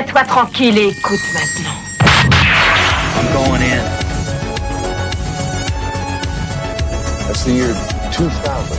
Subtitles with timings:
[0.00, 1.76] Tiens-toi tranquille et écoute maintenant.
[3.16, 3.84] I'm going in.
[7.26, 7.74] That's the year
[8.10, 8.78] 2000.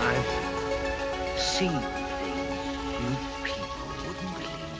[0.00, 1.82] I've seen things
[3.00, 3.10] you
[3.42, 4.78] people wouldn't believe.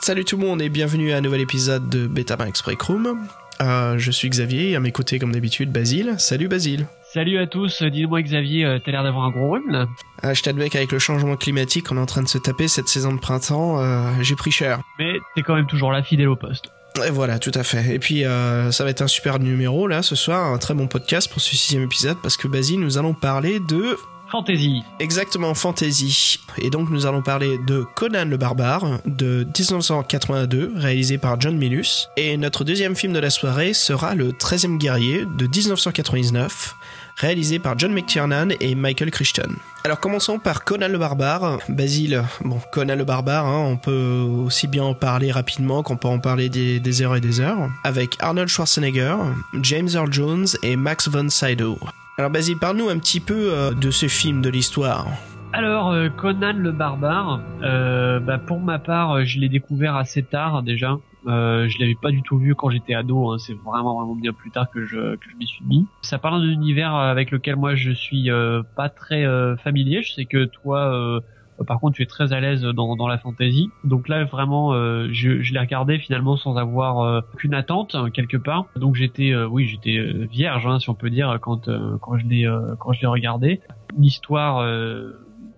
[0.00, 3.28] Salut tout le monde et bienvenue à un nouvel épisode de Betamax Break Room.
[3.60, 6.14] Euh, je suis Xavier et à mes côtés comme d'habitude Basile.
[6.18, 6.86] Salut Basile.
[7.12, 9.86] Salut à tous, dis-moi Xavier, euh, t'as l'air d'avoir un gros rhume là
[10.22, 12.88] Ah, je t'admets qu'avec le changement climatique qu'on est en train de se taper cette
[12.88, 14.80] saison de printemps, euh, j'ai pris cher.
[14.98, 16.72] Mais t'es quand même toujours là, fidèle au poste.
[17.06, 17.94] Et voilà, tout à fait.
[17.94, 21.30] Et puis ça va être un super numéro là ce soir, un très bon podcast
[21.30, 23.96] pour ce sixième épisode parce que Basile, nous allons parler de
[24.32, 24.82] Fantasy.
[24.98, 26.38] Exactement, fantasy.
[26.56, 32.08] Et donc nous allons parler de Conan le barbare de 1982, réalisé par John Milius.
[32.16, 36.74] Et notre deuxième film de la soirée sera Le 13e guerrier de 1999,
[37.18, 39.50] réalisé par John McTiernan et Michael Crichton.
[39.84, 41.58] Alors commençons par Conan le barbare.
[41.68, 46.08] Basile, bon, Conan le barbare, hein, on peut aussi bien en parler rapidement qu'on peut
[46.08, 47.68] en parler des, des heures et des heures.
[47.84, 49.16] Avec Arnold Schwarzenegger,
[49.60, 51.78] James Earl Jones et Max von Sydow.
[52.18, 55.06] Alors Basile, parle-nous un petit peu euh, de ce film, de l'histoire.
[55.54, 60.62] Alors, euh, Conan le barbare, euh, bah, pour ma part, je l'ai découvert assez tard
[60.62, 60.98] déjà.
[61.24, 63.38] Je l'avais pas du tout vu quand j'étais ado, hein.
[63.38, 65.86] c'est vraiment vraiment bien plus tard que je, que je m'y suis mis.
[66.02, 68.28] Ça parle d'un univers avec lequel moi je suis
[68.76, 69.24] pas très
[69.62, 70.02] familier.
[70.02, 71.22] Je sais que toi,
[71.64, 73.70] par contre, tu es très à l'aise dans, la fantasy.
[73.84, 78.36] Donc là, vraiment, euh, je, l'ai regardé finalement sans avoir euh, aucune attente euh, quelque
[78.36, 78.66] part.
[78.76, 82.18] Donc j'étais, euh, oui, j'étais euh, vierge, hein, si on peut dire, quand euh, quand
[82.18, 83.60] je l'ai euh, quand je l'ai regardé.
[83.98, 85.12] L'histoire, euh,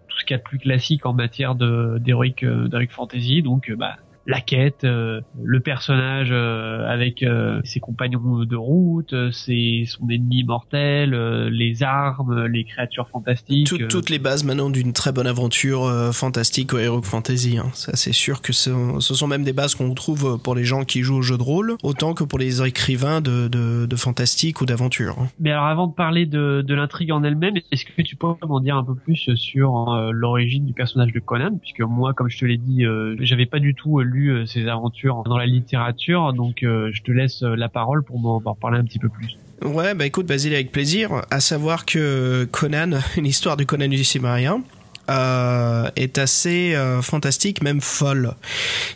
[0.09, 3.43] tout ce qu'il y a de plus classique en matière de d'heroic euh, fantasy.
[3.43, 9.13] Donc euh, bah la quête, euh, le personnage euh, avec euh, ses compagnons de route,
[9.13, 13.67] euh, ses, son ennemi mortel, euh, les armes, les créatures fantastiques.
[13.67, 17.59] Tout- euh, toutes les bases maintenant d'une très bonne aventure euh, fantastique ou heroic fantasy.
[17.59, 17.67] hein.
[17.75, 18.71] Ça, c'est sûr que ce,
[19.01, 21.43] ce sont même des bases qu'on trouve pour les gens qui jouent au jeu de
[21.43, 25.17] rôle, autant que pour les écrivains de, de, de fantastique ou d'aventure.
[25.21, 25.29] hein.
[25.39, 28.61] Mais alors avant de parler de, de l'intrigue en elle-même, est-ce que tu peux m'en
[28.61, 31.59] dire un peu plus sur euh, l'origine du personnage de Conan?
[31.61, 35.23] Puisque moi, comme je te l'ai dit, euh, j'avais pas du tout euh, ses aventures
[35.25, 38.85] dans la littérature, donc euh, je te laisse euh, la parole pour m'en parler un
[38.85, 39.37] petit peu plus.
[39.65, 41.23] Ouais, bah écoute, Basile, avec plaisir.
[41.31, 44.63] À savoir que Conan, une histoire de Conan du Cimmérien,
[45.11, 48.35] euh, est assez fantastique, même folle.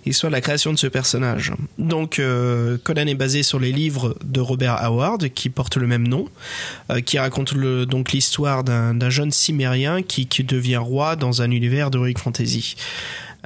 [0.07, 1.53] L'histoire de la création de ce personnage.
[1.77, 2.19] Donc,
[2.83, 6.25] Conan est basé sur les livres de Robert Howard, qui portent le même nom,
[7.05, 12.75] qui raconte donc l'histoire d'un jeune Cimmérien qui, devient roi dans un univers d'heroic fantasy.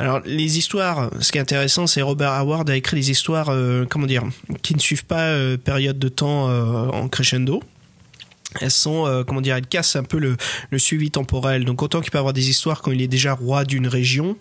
[0.02, 3.84] Alors les histoires, ce qui est intéressant, c'est Robert Howard a écrit des histoires, euh,
[3.88, 4.24] comment dire,
[4.62, 7.62] qui ne suivent pas euh, période de temps euh, en crescendo.
[8.60, 10.36] Elles sont, comment dire, elles cassent un peu le,
[10.78, 11.64] suivi temporel.
[11.64, 14.36] Donc autant qu'il peut avoir des histoires quand il est déjà roi d'une région,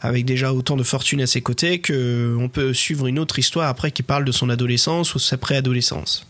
[0.00, 3.68] avec déjà autant de fortune à ses côtés, que on peut suivre une autre histoire
[3.68, 6.26] après qui parle de son adolescence ou sa préadolescence.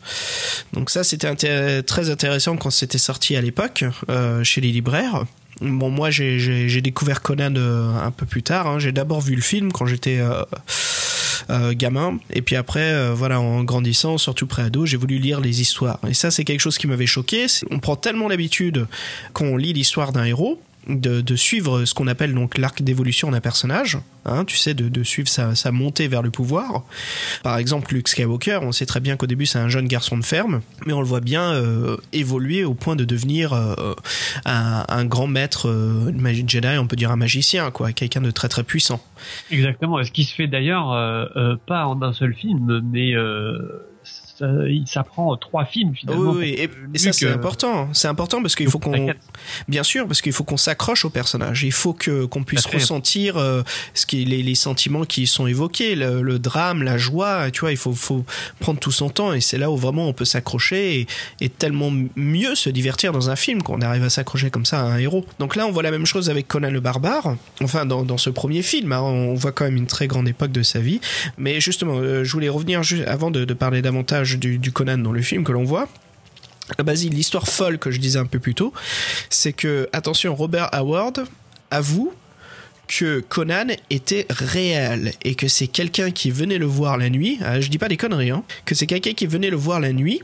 [0.73, 3.85] Donc ça, c'était très intéressant quand c'était sorti à l'époque
[4.43, 5.25] chez les libraires.
[5.63, 8.67] Bon, moi, j'ai- découvert Conan euh, un peu plus tard.
[8.67, 8.79] hein.
[8.79, 10.43] J'ai d'abord vu le film quand j'étais euh,
[11.51, 15.99] euh, gamin, et puis après, voilà, en grandissant, surtout pré-ado, j'ai voulu lire les histoires.
[16.09, 17.47] Et ça, c'est quelque chose qui m'avait choqué.
[17.71, 18.87] On prend tellement l'habitude
[19.33, 20.61] quand on lit l'histoire d'un héros.
[20.89, 25.29] De, suivre ce qu'on appelle donc l'arc d'évolution d'un personnage, hein, tu sais, de, suivre
[25.29, 26.83] sa, montée vers le pouvoir.
[27.43, 30.25] Par exemple, Luke Skywalker, on sait très bien qu'au début c'est un jeune garçon de
[30.25, 33.95] ferme, mais on le voit bien euh, évoluer au point de devenir euh,
[34.45, 36.13] un, grand maître euh,
[36.47, 39.01] Jedi, on peut dire un magicien, quoi, quelqu'un de très très puissant.
[39.51, 40.03] Exactement.
[40.03, 40.89] Ce qui se fait d'ailleurs
[41.67, 43.15] pas en un seul film, mais
[44.39, 46.33] ça, il- ça prend trois films finalement.
[46.33, 47.89] Oui, oui, et, ça c'est euh, important.
[47.93, 49.13] C'est important parce qu'il faut qu'on,
[49.69, 51.63] bien sûr, parce qu'il faut qu'on s'accroche au personnage.
[51.65, 53.63] Il faut que qu'on puisse ressentir euh,
[53.95, 57.51] ce qui les, les sentiments qui sont évoqués, le, le drame, la joie.
[57.51, 58.25] Tu vois, il faut faut
[58.61, 61.07] prendre tout son temps et c'est là où vraiment on peut s'accrocher et,
[61.41, 64.85] et tellement mieux se divertir dans un film qu'on arrive à s'accrocher comme ça à
[64.85, 65.25] un héros.
[65.39, 67.37] Donc là, on voit la même chose avec Conan le barbare.
[67.63, 70.53] Enfin, dans, dans ce premier film, hein, on voit quand même une très grande époque
[70.53, 71.01] de sa vie.
[71.39, 75.13] Mais justement, euh, je voulais revenir juste avant de, de parler davantage du, Conan dans
[75.13, 75.89] le film que l'on voit.
[76.83, 78.73] Basile, l'histoire folle que je disais un peu plus tôt,
[79.31, 81.25] c'est que, attention, Robert Howard
[81.71, 82.13] avoue
[82.87, 87.39] que Conan était réel et que c'est quelqu'un qui venait le voir la nuit.
[87.43, 89.93] ah, je dis pas des conneries, hein, que c'est quelqu'un qui venait le voir la
[89.93, 90.23] nuit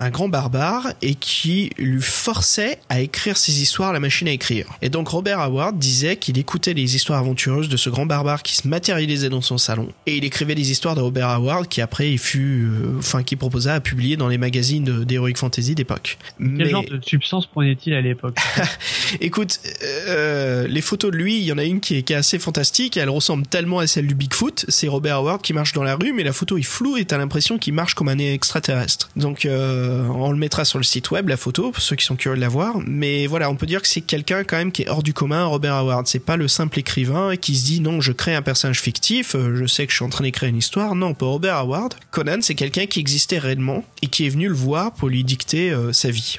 [0.00, 4.32] un grand barbare, et qui lui forçait à écrire ses histoires à la machine à
[4.32, 4.66] écrire.
[4.82, 8.54] Et donc Robert Howard disait qu'il écoutait les histoires aventureuses de ce grand barbare qui
[8.54, 12.10] se matérialisait dans son salon, et il écrivait les histoires de Robert Howard qui après
[12.12, 16.18] il fut, euh, enfin qui proposa à publier dans les magazines d'heroic fantasy d'époque.
[16.38, 18.36] Quel Mais- genre de substance prenait-il à l'époque?
[19.20, 19.60] Écoute,
[20.08, 22.38] euh, les photos de lui, il y en a une qui est, qui est assez
[22.38, 22.96] fantastique.
[22.96, 24.64] Elle ressemble tellement à celle du Bigfoot.
[24.68, 27.18] C'est Robert Howard qui marche dans la rue, mais la photo est floue et t'as
[27.18, 29.08] l'impression qu'il marche comme un extraterrestre.
[29.16, 32.16] Donc, euh, on le mettra sur le site web, la photo, pour ceux qui sont
[32.16, 32.76] curieux de la voir.
[32.86, 35.44] Mais voilà, on peut dire que c'est quelqu'un quand même qui est hors du commun,
[35.46, 36.06] Robert Howard.
[36.06, 39.56] C'est pas le simple écrivain qui se dit non, je crée un personnage fictif, euh,
[39.56, 40.94] je sais que je suis en train d'écrire une histoire.
[40.94, 44.54] Non, pour Robert Howard, Conan, c'est quelqu'un qui existait réellement et qui est venu le
[44.54, 46.38] voir pour lui dicter euh, sa vie.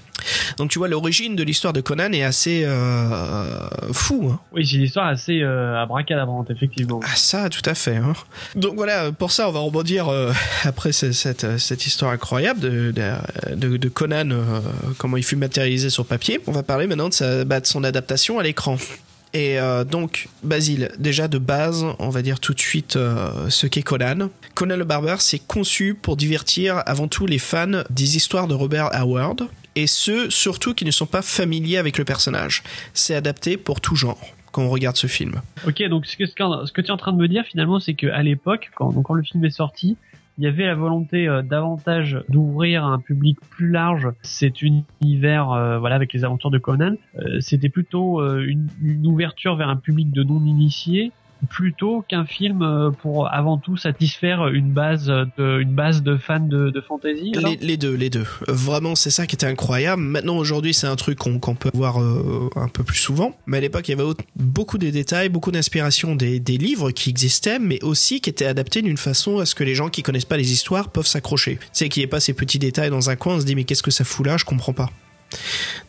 [0.57, 4.29] Donc tu vois, l'origine de l'histoire de Conan est assez euh, fou.
[4.33, 4.39] Hein.
[4.51, 7.00] Oui, c'est une histoire assez euh, abracadabrante, effectivement.
[7.03, 7.97] Ah ça, tout à fait.
[7.97, 8.13] Hein.
[8.55, 10.31] Donc voilà, pour ça, on va rebondir euh,
[10.63, 13.11] après ce- cette, cette histoire incroyable de, de,
[13.56, 14.60] de- de Conan, euh,
[14.98, 16.39] comment il fut matérialisé sur papier.
[16.48, 18.78] On va parler maintenant de, sa, bah, de son adaptation à l'écran.
[19.34, 23.68] Et euh, donc, Basile, déjà de base, on va dire tout de suite euh, ce
[23.68, 24.30] qu'est Conan.
[24.56, 28.89] Conan le Barbare, c'est conçu pour divertir avant tout les fans des histoires de Robert
[28.94, 32.63] Howard, et ceux surtout qui ne sont pas familiers avec le personnage.
[32.94, 34.19] C'est adapté pour tout genre
[34.54, 35.42] quand on regarde ce film.
[35.68, 36.24] Ok, donc ce que,
[36.81, 39.44] tu es en train de me dire finalement, c'est qu'à l'époque, quand, quand le film
[39.45, 39.98] est sorti,
[40.38, 45.80] il y avait la volonté euh, davantage d'ouvrir un public plus large cet univers, euh,
[45.80, 46.95] voilà, avec les aventures de Conan.
[47.18, 51.12] Euh, C'était plutôt une, une ouverture vers un public de non-initiés
[51.50, 56.39] plutôt qu'un film euh, pour avant tout satisfaire une base de une base de fans
[56.39, 57.31] de, de fantasy.
[57.36, 58.25] Les, les deux, les deux.
[58.48, 60.01] Vraiment, c'est ça qui était incroyable.
[60.01, 63.36] Maintenant, aujourd'hui, c'est un truc qu'on peut voir euh, un peu plus souvent.
[63.45, 66.92] Mais à l'époque, il y avait au- beaucoup de détails, beaucoup d'inspiration des, des livres
[66.92, 70.04] qui existaient, mais aussi qui étaient adaptés d'une façon à ce que les gens qui
[70.04, 71.60] connaissent pas les histoires peuvent s'accrocher.
[71.72, 73.63] Sais, qu'il n'y ait pas ces petits détails dans un coin, on se dit, mais
[73.63, 74.38] qu'est-ce que ça fout là?
[74.38, 74.89] Je comprends pas.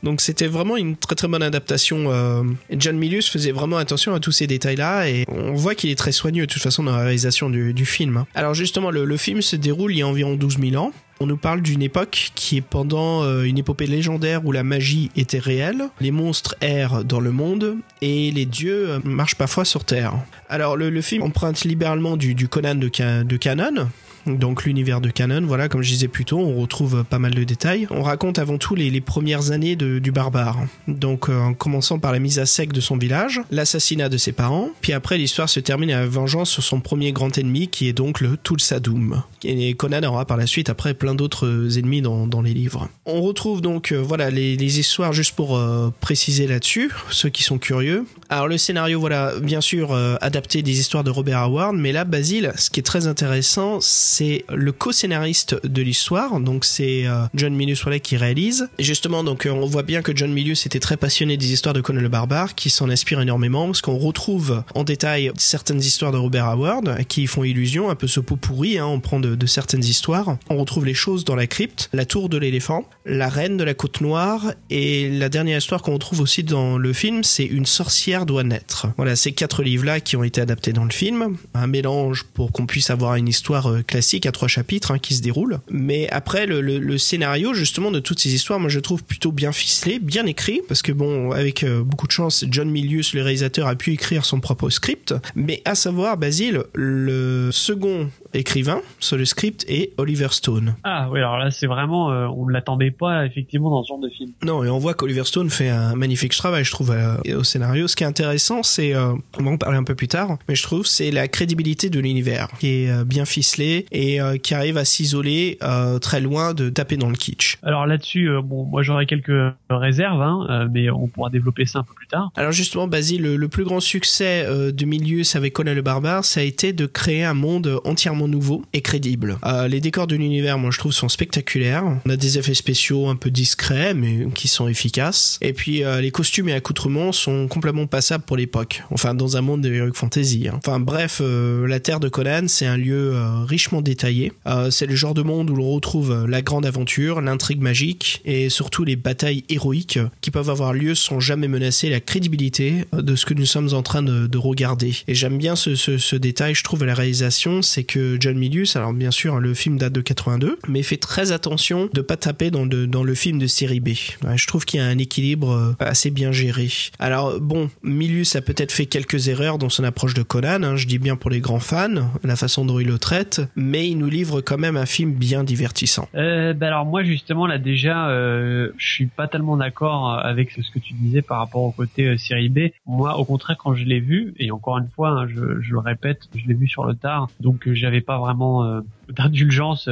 [0.03, 2.05] Donc c'était vraiment une très très bonne adaptation.
[2.09, 5.99] Euh, John Milius faisait vraiment attention à tous ces détails-là et on voit qu'il est
[5.99, 8.25] très soigneux de toute façon dans la réalisation du, film.
[8.35, 10.93] Alors justement, le, film se déroule il y a environ 12 000 ans.
[11.21, 15.11] On nous parle d'une époque qui est pendant euh, une épopée légendaire où la magie
[15.17, 19.85] était réelle, les monstres errent dans le monde et les dieux euh, marchent parfois sur
[19.85, 20.15] Terre.
[20.49, 23.89] Alors le, film emprunte libéralement du, Conan de, de Canon,
[24.27, 27.45] donc l'univers de Canon, voilà, comme je disais plus tôt, on retrouve pas mal de
[27.45, 27.87] détails.
[27.91, 30.59] On raconte avant tout les, premières années de- du barbare.
[30.89, 34.33] Donc euh, en commençant par la mise à sec de son village, l'assassinat de ses
[34.33, 37.89] parents, puis après l'histoire se termine à la vengeance sur son premier grand ennemi qui
[37.89, 39.23] est donc le Tulsadum.
[39.45, 42.89] Et Conan aura par la suite après plein d'autres ennemis dans, dans les livres.
[43.07, 47.43] On retrouve donc euh, voilà les, les histoires juste pour euh, préciser là-dessus, ceux qui
[47.45, 48.05] sont curieux.
[48.29, 52.05] Alors le scénario voilà bien sûr euh, adapté des histoires de Robert Howard, mais là
[52.05, 54.08] Basile, ce qui est très intéressant, c'est
[54.49, 58.69] le co-scénariste de l'histoire, donc c'est euh, John Milius qui réalise.
[58.79, 61.75] Et justement donc euh, on voit bien que John Milius était très passionné des histoires
[61.75, 66.13] de Conan le Barbare, qui s'en inspire énormément parce qu'on retrouve en détail certaines histoires
[66.13, 69.35] de Robert Howard qui font illusion, un peu ce pot pourri, hein, on prend de,
[69.35, 70.37] de certaines histoires.
[70.51, 73.75] On retrouve les choses dans la crypte, la tour de l'éléphant, la reine de la
[73.75, 78.27] côte noire et la dernière histoire qu'on retrouve aussi dans le film, c'est une sorcière
[78.27, 78.89] doit naître.
[78.97, 82.67] Voilà, ces quatre livres-là qui ont été adaptés dans le film, un mélange pour qu'on
[82.67, 85.59] puisse avoir une histoire euh, classique à trois chapitres hein, qui se déroule.
[85.71, 89.33] Mais après, le, le- le scénario justement de toutes ces histoires, moi je trouve plutôt
[89.33, 93.23] bien ficelé, bien écrit, parce que bon, avec euh, beaucoup de chance, John Milius, le
[93.23, 95.15] réalisateur, a pu écrire son propre script.
[95.35, 100.77] Mais à savoir, Basile, le second écrivain sur le script est Oliver Stone.
[100.85, 103.99] Ah oui, alors là c'est vraiment, euh, on ne l'attendait pas effectivement dans ce genre
[103.99, 104.31] de film.
[104.45, 107.89] Non, et on voit qu'Oliver Stone fait un magnifique travail, je trouve, euh, au scénario.
[107.89, 110.55] Ce qui est intéressant, c'est, euh, on va en parler un peu plus tard, mais
[110.55, 114.55] je trouve, c'est la crédibilité de l'univers, qui est euh, bien ficelé et euh, qui
[114.55, 117.57] arrive à s'isoler euh, très loin de taper dans le kitsch.
[117.63, 121.81] Alors là-dessus, euh, bon, moi j'aurais quelques réserves, hein, euh, mais on pourra développer ça
[121.81, 122.31] un peu plus tard.
[122.37, 126.25] Alors justement, Basile, le, le plus grand succès euh, de Milius avec Conan le Barbare,
[126.25, 129.39] ça a été de créer un monde entièrement nouveau et crédible.
[129.45, 131.85] Euh, les décors de l'univers, moi je trouve, sont spectaculaires.
[132.07, 135.39] On a des effets spéciaux un peu discrets, mais qui sont efficaces.
[135.41, 138.83] Et puis euh, les costumes et accoutrements sont complètement passables pour l'époque.
[138.91, 140.49] Enfin, dans un monde de heroic fantasy.
[140.49, 140.55] hein.
[140.57, 143.45] Enfin bref, euh, la Terre de Conan, c'est un lieu euh,
[143.81, 144.33] détaillé.
[144.47, 148.21] Euh, c'est le genre de monde où l'on retrouve euh, la grande aventure, l'intrigue magique
[148.25, 153.03] et surtout les batailles héroïques qui peuvent avoir lieu sans jamais menacer la crédibilité euh,
[153.03, 154.95] de ce que nous sommes en train de, de regarder.
[155.07, 158.93] Et j'aime bien ce, détail, je trouve, à la réalisation, c'est que John Milius, alors
[158.93, 162.65] bien sûr, le film date de 82, mais fait très attention de pas taper dans,
[162.65, 163.91] le film de série B.
[164.35, 166.69] Je trouve qu'il y a un équilibre assez bien géré.
[166.99, 170.87] Alors bon, Milius a peut-être fait quelques erreurs dans son approche de Conan, hein, je
[170.87, 173.41] dis bien pour les grands fans, la façon dont il le traite,
[173.75, 176.09] il nous livre quand même un film bien divertissant.
[176.15, 180.71] Euh, bah alors moi justement là déjà, euh, je suis pas tellement d'accord avec ce
[180.71, 182.71] que tu disais par rapport au côté euh, série B.
[182.87, 186.29] Moi, au contraire, quand je l'ai vu, et encore une fois, hein, je, le répète,
[186.35, 189.89] je l'ai vu sur le tard, donc euh, j'avais pas vraiment euh, d'indulgence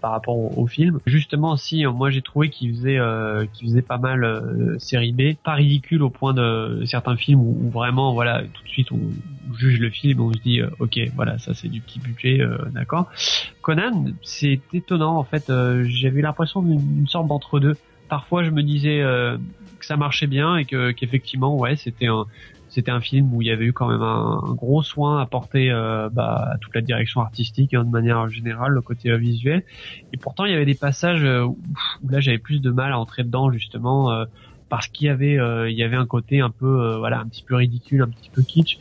[0.00, 1.00] par rapport au, film.
[1.06, 2.98] Justement, si moi j'ai trouvé qu'il faisait,
[3.52, 7.70] qu'il faisait pas mal série B, pas ridicule au point de certains films où, où,
[7.70, 9.00] vraiment, voilà, tout de suite on
[9.56, 12.40] juge le film, on se dit, ok, voilà, ça c'est du petit budget,
[12.72, 13.10] d'accord.
[13.62, 15.52] Conan, c'est étonnant en fait.
[15.84, 17.76] J'avais l'impression d'une sorte d'entre deux
[18.08, 19.36] parfois je me disais euh,
[19.78, 22.24] que ça marchait bien et que qu'effectivement ouais c'était un
[22.70, 26.10] c'était un film où il y avait eu quand même un, gros soin apporté euh,
[26.10, 29.62] bah, à toute la direction artistique hein, de manière générale le côté euh, visuel
[30.12, 31.58] et pourtant il y avait des passages où,
[32.08, 34.24] là j'avais plus de mal à entrer dedans justement
[34.68, 35.38] parce qu'il y avait
[35.70, 38.42] il y avait un côté un peu voilà un petit peu ridicule un petit peu
[38.42, 38.78] kitsch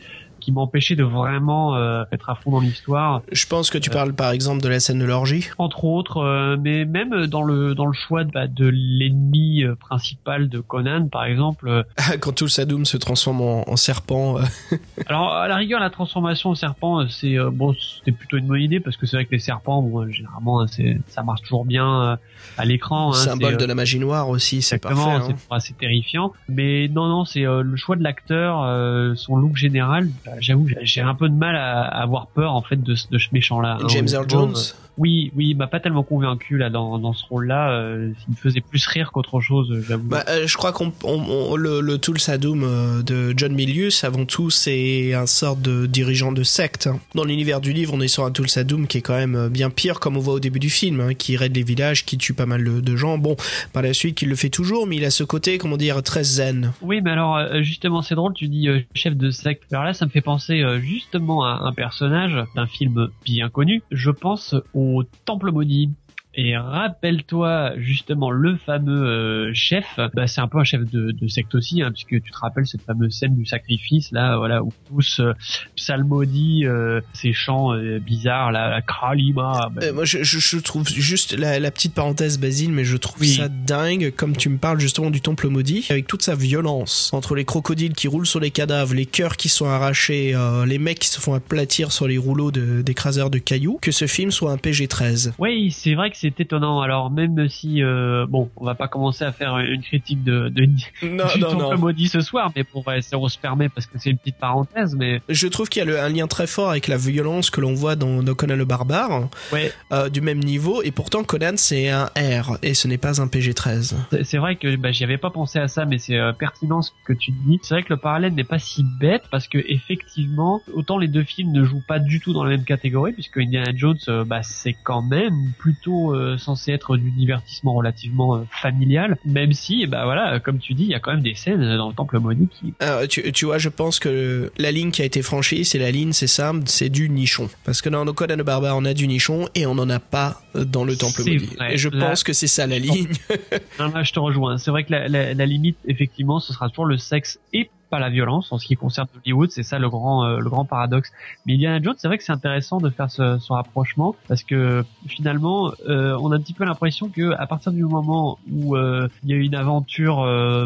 [0.47, 3.21] qui m'empêchait de vraiment euh, être à fond dans l'histoire.
[3.33, 5.49] Je pense que tu parles par exemple de la scène de l'orgie.
[5.57, 9.75] Entre autres, euh, mais même dans le dans le choix de, bah, de l'ennemi euh,
[9.75, 11.83] principal de Conan, par exemple.
[12.21, 14.37] Quand tout le Sadoum se transforme en, serpent.
[15.07, 18.79] Alors à la rigueur, la transformation en serpent, c'est bon, c'était plutôt une bonne idée
[18.79, 20.67] parce que c'est vrai que les serpents, bon, généralement, hein,
[21.07, 22.17] ça marche toujours bien
[22.57, 23.11] à l'écran.
[23.11, 24.99] Hein, Symbole de la magie noire aussi, c'est parfait.
[24.99, 25.27] Hein.
[25.27, 26.33] C'est assez terrifiant.
[26.49, 30.09] Mais non, non, c'est le choix de l'acteur, son look général.
[30.25, 33.27] Bah, j'avoue, j'ai un peu de mal à, avoir peur en fait de, de ce
[33.31, 33.77] méchant-là.
[33.81, 34.55] Hein, James Earl Jones?
[34.97, 37.71] Oui, oui, il m'a pas tellement convaincu là dans, dans ce rôle-là.
[37.71, 40.07] Euh, il me faisait plus rire qu'autre chose, j'avoue.
[40.07, 44.25] Bah, euh, je crois qu'on on, le, le Tool Sadoum euh, de John Milius, avant
[44.25, 46.87] tout, c'est un sort de dirigeant de secte.
[46.87, 46.99] Hein.
[47.13, 49.69] Dans l'univers du livre, on est sur un Tool Sadoum qui est quand même bien
[49.69, 52.33] pire, comme on voit au début du film, hein, qui raide les villages, qui tue
[52.33, 53.19] pas mal de, gens.
[53.19, 53.35] Bon,
[53.73, 56.23] par la suite, il le fait toujours, mais il a ce côté, comment dire, très
[56.23, 56.73] zen.
[56.81, 58.33] Oui, mais alors justement, c'est drôle.
[58.33, 59.71] Tu dis chef de secte.
[59.71, 63.83] Alors là, ça me fait penser justement à un personnage d'un film bien connu.
[63.91, 64.86] Je pense au
[65.25, 65.91] Temple maudit
[66.37, 71.27] et rappelle-toi justement le fameux euh, chef, bah, c'est un peu un chef de, de
[71.27, 74.71] secte aussi, hein, puisque tu te rappelles cette fameuse scène du sacrifice là, voilà où
[74.87, 75.33] tous euh,
[75.75, 79.69] psalmodient euh, ces chants euh, bizarres, la, la Kralima.
[79.73, 79.91] Bah.
[79.93, 84.13] moi je, je, trouve juste la, la, petite parenthèse Basile, mais je trouve ça dingue
[84.15, 87.93] comme tu me parles justement du temple maudit avec toute sa violence entre les crocodiles
[87.93, 90.35] qui roulent sur les cadavres, les cœurs qui sont arrachés,
[90.67, 94.05] les mecs qui se font aplatir sur les rouleaux d'écraseurs de, de cailloux, que ce
[94.05, 95.33] film soit un PG-13.
[95.39, 96.81] Oui, c'est vrai que c'est c'est étonnant.
[96.81, 100.67] Alors même si euh, bon, on va pas commencer à faire une critique de, de
[101.03, 104.17] non, du non, maudit ce soir, mais pour on se permet parce que c'est une
[104.17, 107.49] petite parenthèse, mais je trouve qu'il y a un lien très fort avec la violence
[107.49, 109.71] que l'on voit dans, Conan le barbare, ouais.
[109.91, 113.27] euh, du même niveau, et pourtant Conan c'est un R et ce n'est pas un
[113.27, 113.95] PG-13.
[114.23, 116.91] C'est vrai que bah, j'y avais pas pensé à ça, mais c'est euh, pertinent ce
[117.05, 117.59] que tu dis.
[117.61, 121.23] C'est vrai que le parallèle n'est pas si bête parce que effectivement, autant les deux
[121.23, 124.43] films ne jouent pas du tout dans la même catégorie, puisque Indiana Jones, euh, bah,
[124.43, 130.05] c'est quand même plutôt euh, censé être du divertissement relativement euh, familial, même si, bah
[130.05, 132.47] voilà, comme tu dis, il y a quand même des scènes dans le Temple Maudit
[132.47, 132.73] qui.
[133.09, 136.13] tu, tu, vois, je pense que la ligne qui a été franchie, c'est la ligne,
[136.13, 137.49] c'est simple, c'est du nichon.
[137.63, 139.99] Parce que dans nos codes de Barbare, on a du nichon et on n'en a
[139.99, 141.49] pas dans le Temple Maudit.
[141.69, 143.07] et je pense que c'est ça la ligne.
[143.79, 144.57] non, je te rejoins.
[144.57, 147.99] C'est vrai que la, la, la, limite, effectivement, ce sera toujours le sexe et pas
[147.99, 151.11] la violence en ce qui concerne Hollywood, c'est ça le grand euh, le grand paradoxe.
[151.45, 154.83] Mais Indiana Jones, c'est vrai que c'est intéressant de faire ce, ce, rapprochement parce que
[155.07, 159.07] finalement, euh, on a un petit peu l'impression que à partir du moment où euh,
[159.23, 160.17] il y a une aventure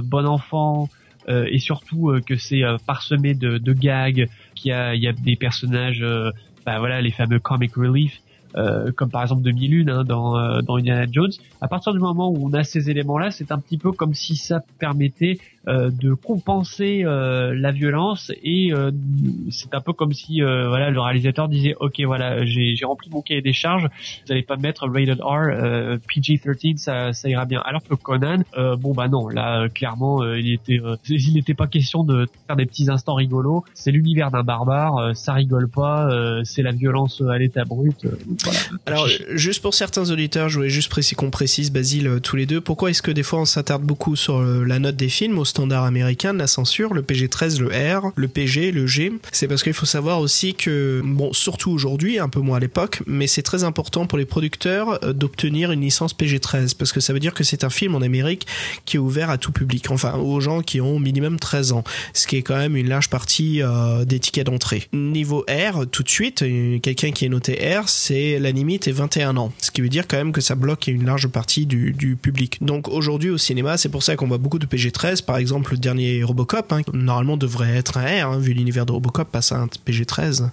[0.04, 0.90] bon enfant
[1.28, 6.04] et surtout que c'est parsemé de, de gags, qu'il y a y a des personnages,
[6.66, 8.20] bah voilà les fameux comic relief.
[8.98, 11.32] comme par exemple de Milune hein, dans, dans Indiana Jones.
[11.62, 14.36] À partir du moment où on a ces éléments-là, c'est un petit peu comme si
[14.36, 18.90] ça permettait euh, de compenser euh, la violence et euh,
[19.52, 23.42] c'est un peu comme si voilà le réalisateur disait ok voilà j'ai rempli mon cahier
[23.42, 23.88] des charges
[24.26, 27.62] vous allez pas mettre rated R PG-13 ça, ça ira bien.
[27.64, 28.44] Alors que Conan
[28.80, 32.90] bon bah non là clairement il était il n'était pas question de faire des petits
[32.90, 33.64] instants rigolos.
[33.76, 36.10] C'est l'univers d'un barbare ça rigole pas
[36.44, 38.08] c'est la violence à l'état brut
[38.44, 38.60] voilà.
[38.88, 42.62] alors juste pour certains auditeurs je voulais juste préciser qu'on précise Basile tous les deux
[42.62, 46.34] pourquoi est-ce que des fois on s'attarde beaucoup sur la note des films standard américain
[46.34, 49.12] de la censure, le PG-13, le R, le PG, le G.
[49.32, 53.04] C'est parce qu'il faut savoir aussi que, bon, surtout aujourd'hui, un peu moins à l'époque,
[53.06, 57.14] mais c'est très important pour les producteurs euh, d'obtenir une licence PG-13 parce que ça
[57.14, 58.48] veut dire que c'est un film en Amérique
[58.86, 62.28] qui est ouvert à tout public, enfin aux gens qui ont minimum 13 ans, ce
[62.28, 64.88] qui est quand même une large partie euh, des tickets d'entrée.
[64.94, 68.94] Niveau R, tout de suite, euh, quelqu'un qui est noté R, c'est la limite est
[68.94, 69.52] 21 ans.
[69.60, 72.58] Ce qui veut dire quand même que ça bloque une large partie du, du public.
[72.62, 75.24] Donc aujourd'hui au cinéma, c'est pour ça qu'on voit beaucoup de PG-13.
[75.24, 79.30] Par le dernier Robocop, hein, normalement devrait être un R, hein, vu l'univers de Robocop
[79.30, 80.50] passe à un PG-13.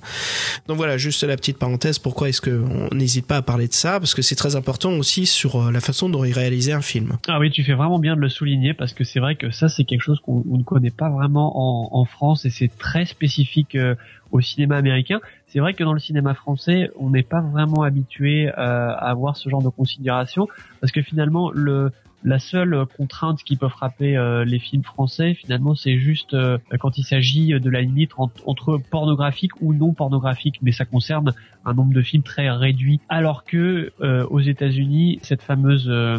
[0.67, 4.01] Donc voilà, juste la petite parenthèse, pourquoi est-ce qu'on n'hésite pas à parler de ça
[4.01, 7.17] Parce que c'est très important aussi sur euh, la façon dont il réalisait un film.
[7.29, 9.69] Ah oui, tu fais vraiment bien de le souligner parce que c'est vrai que ça
[9.69, 13.05] c'est quelque chose qu'on on ne connaît pas vraiment en, en France et c'est très
[13.05, 13.95] spécifique euh,
[14.31, 15.21] au cinéma américain.
[15.47, 19.37] C'est vrai que dans le cinéma français, on n'est pas vraiment habitué euh, à avoir
[19.37, 20.47] ce genre de considération
[20.81, 21.91] parce que finalement le
[22.25, 26.99] la seule contrainte qui peut frapper euh, les films français, finalement, c'est juste euh, quand
[26.99, 31.33] il s'agit de la limite en- entre pornographique ou non pornographique, mais ça concerne
[31.65, 33.01] un nombre de films très réduit.
[33.09, 36.19] Alors que euh, aux États-Unis, cette fameuse euh,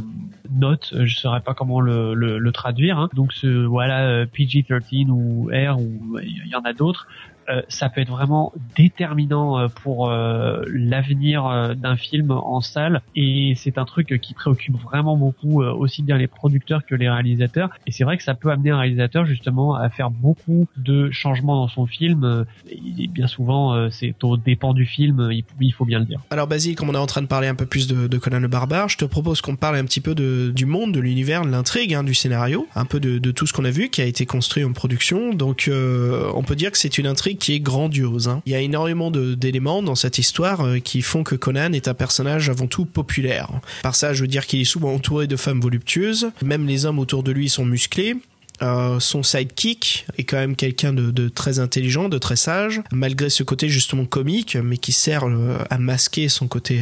[0.49, 4.07] note, euh, je ne saurais pas comment le, le- le traduire, hein, donc ce voilà
[4.07, 7.07] euh, PG-13 ou R ou il y en a d'autres.
[7.49, 13.01] Euh, ça peut être vraiment déterminant euh, pour euh, l'avenir d'un film en salle.
[13.15, 17.69] Et c'est un truc qui préoccupe vraiment beaucoup aussi bien les producteurs que les réalisateurs.
[17.87, 21.55] Et c'est vrai que ça peut amener un réalisateur justement à faire beaucoup de changements
[21.55, 22.45] dans son film.
[22.69, 26.19] Et bien souvent c'est au dépend du film il, il faut bien le dire.
[26.29, 28.39] Alors Basile, comme on est en train de parler un peu plus de, de Conan
[28.39, 31.43] le Barbare, je te propose qu'on parle un petit peu de, du monde, de l'univers,
[31.45, 34.01] de l'intrigue, hein, du scénario, un peu de, de tout ce qu'on a vu qui
[34.01, 35.33] a été construit en production.
[35.33, 38.27] Donc euh, on peut dire que c'est une intrigue qui est grandiose.
[38.27, 38.41] hein.
[38.45, 41.93] Il y a énormément d'éléments dans cette histoire euh, qui font que Conan est un
[41.93, 43.49] personnage avant tout populaire.
[43.81, 46.99] Par ça, je veux dire qu'il est souvent entouré de femmes voluptueuses, même les hommes
[46.99, 48.15] autour de lui sont musclés.
[48.61, 53.43] Euh, son sidekick est quand même quelqu'un de, très intelligent, de très sage, malgré ce
[53.43, 56.81] côté justement comique, mais qui sert euh, à masquer son côté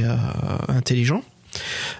[0.67, 1.23] intelligent.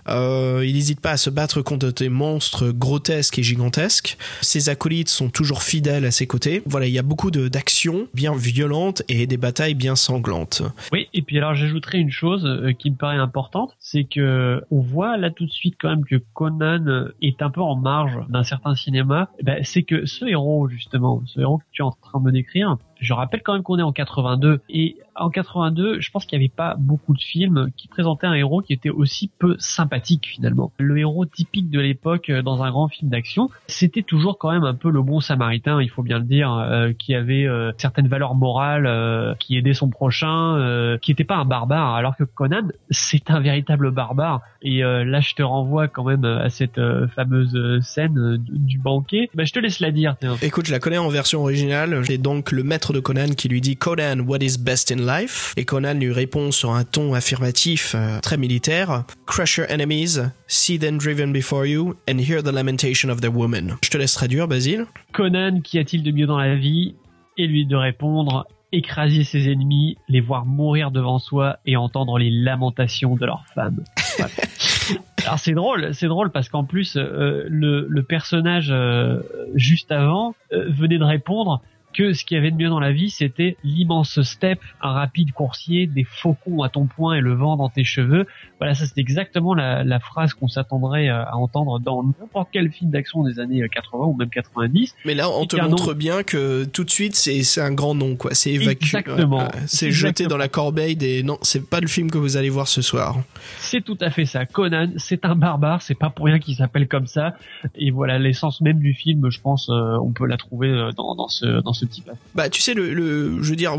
[0.07, 4.17] Euh, il n'hésite pas à se battre contre des monstres grotesques et gigantesques.
[4.41, 6.61] Ses acolytes sont toujours fidèles à ses côtés.
[6.65, 10.63] Voilà, il y a beaucoup d'actions bien violentes et des batailles bien sanglantes.
[10.91, 14.79] Oui, et puis alors j'ajouterais une chose euh, qui me paraît importante, c'est que on
[14.79, 18.17] voit là tout de suite quand même que Conan euh, est un peu en marge
[18.29, 19.29] d'un certain cinéma.
[19.39, 22.25] Eh Ben, c'est que ce héros justement, ce héros que tu es en train de
[22.25, 26.25] me décrire, je rappelle quand même qu'on est en 82 et en 82, je pense
[26.25, 29.55] qu'il n'y avait pas beaucoup de films qui présentaient un héros qui était aussi peu
[29.59, 30.71] sympathique finalement.
[30.79, 34.63] Le héros typique de l'époque euh, dans un grand film d'action, c'était toujours quand même
[34.63, 38.07] un peu le bon samaritain, il faut bien le dire, euh, qui avait euh, certaines
[38.07, 41.95] valeurs morales, euh, qui aidait son prochain, euh, qui n'était pas un barbare.
[41.95, 44.41] Alors que Conan, c'est un véritable barbare.
[44.61, 46.79] Et euh, là, je te renvoie quand même à cette
[47.15, 49.29] fameuse scène du banquet.
[49.33, 50.15] Bah, je te laisse la dire.
[50.19, 50.35] tiens.
[50.41, 52.01] Écoute, je la connais en version originale.
[52.05, 55.53] C'est donc le maître de Conan qui lui dit Conan, what is best in life?
[55.57, 59.05] Et Conan lui répond sur un ton affirmatif, euh, très militaire.
[59.25, 63.77] Crush your enemies, see them driven before you, and hear the lamentation of their woman.
[63.83, 64.85] Je te laisse traduire, Basile.
[65.13, 66.95] Conan, qu'y a-t-il de mieux dans la vie?
[67.37, 72.29] Et lui de répondre écraser ses ennemis, les voir mourir devant soi et entendre les
[72.29, 73.83] lamentations de leurs femmes.
[74.17, 74.31] Voilà.
[75.25, 79.19] Alors c'est drôle, c'est drôle parce qu'en plus euh, le, le personnage euh,
[79.55, 81.61] juste avant euh, venait de répondre
[81.93, 85.31] que ce qu'il y avait de mieux dans la vie, c'était l'immense steppe, un rapide
[85.31, 88.27] coursier, des faucons à ton poing et le vent dans tes cheveux.
[88.59, 92.71] Voilà, ça c'est exactement la, la phrase qu'on s'attendrait euh, à entendre dans n'importe quel
[92.71, 94.95] film d'action des années euh, 80 ou même 90.
[95.05, 95.93] Mais là, on Et te montre nom.
[95.97, 98.33] bien que tout de suite, c'est un grand nom, quoi.
[98.33, 98.97] C'est évacué.
[98.99, 99.39] Exactement.
[99.39, 99.47] Ouais.
[99.65, 101.23] C'est jeté dans la corbeille des.
[101.23, 103.17] Non, c'est pas le film que vous allez voir ce soir.
[103.59, 104.45] C'est tout à fait ça.
[104.45, 107.35] Conan, c'est un barbare, c'est pas pour rien qu'il s'appelle comme ça.
[107.75, 111.15] Et voilà, l'essence même du film, je pense, euh, on peut la trouver euh, dans,
[111.15, 112.09] dans ce dans ce type.
[112.35, 113.77] Bah, tu sais, le, le, je veux dire,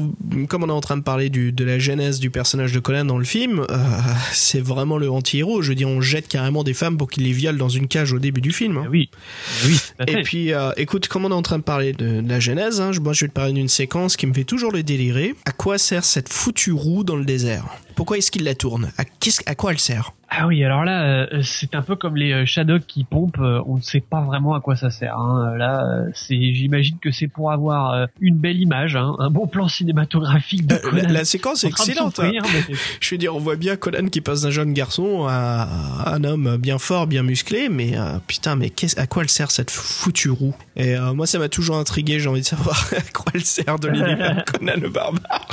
[0.49, 3.05] comme on est en train de parler du, de la genèse du personnage de Conan
[3.05, 3.77] dans le film, euh,
[4.33, 5.63] c'est vraiment le anti-héros.
[5.63, 8.13] Je veux dire, on jette carrément des femmes pour qu'il les viole dans une cage
[8.13, 8.79] au début du film.
[8.79, 8.85] hein.
[8.87, 9.11] Ah oui,
[9.67, 10.13] oui, à fait.
[10.13, 12.81] Et puis, euh, écoute, comme on est en train de parler de, de la genèse,
[12.81, 15.35] hein, moi je vais te parler d'une séquence qui me fait toujours le délirer.
[15.45, 17.65] À quoi sert cette foutue roue dans le désert?
[17.97, 18.93] Pourquoi est-ce qu'il la tourne?
[18.99, 19.05] À,
[19.47, 20.13] à quoi elle sert?
[20.31, 23.39] Ah oui, alors là, euh, c'est un peu comme les euh, Shadok qui pompent.
[23.41, 25.17] euh, on ne sait pas vraiment à quoi ça sert.
[25.17, 25.55] hein.
[25.57, 29.47] Là, euh, c'est, j'imagine que c'est pour avoir euh, une belle image, hein, un bon
[29.47, 31.03] plan cinématographique de Euh, Conan.
[31.07, 32.21] la, la séquence est excellente.
[32.21, 32.31] hein.
[33.01, 36.59] Je veux dire, on voit bien Conan qui passe d'un jeune garçon à un homme
[36.59, 40.31] bien fort, bien musclé, mais euh, putain, mais qu'est-ce- à quoi elle sert cette foutue
[40.31, 40.55] roue?
[40.77, 42.21] Et euh, moi, ça m'a toujours intrigué.
[42.21, 45.49] J'ai envie de savoir à quoi elle sert de l'univers de Conan le barbare.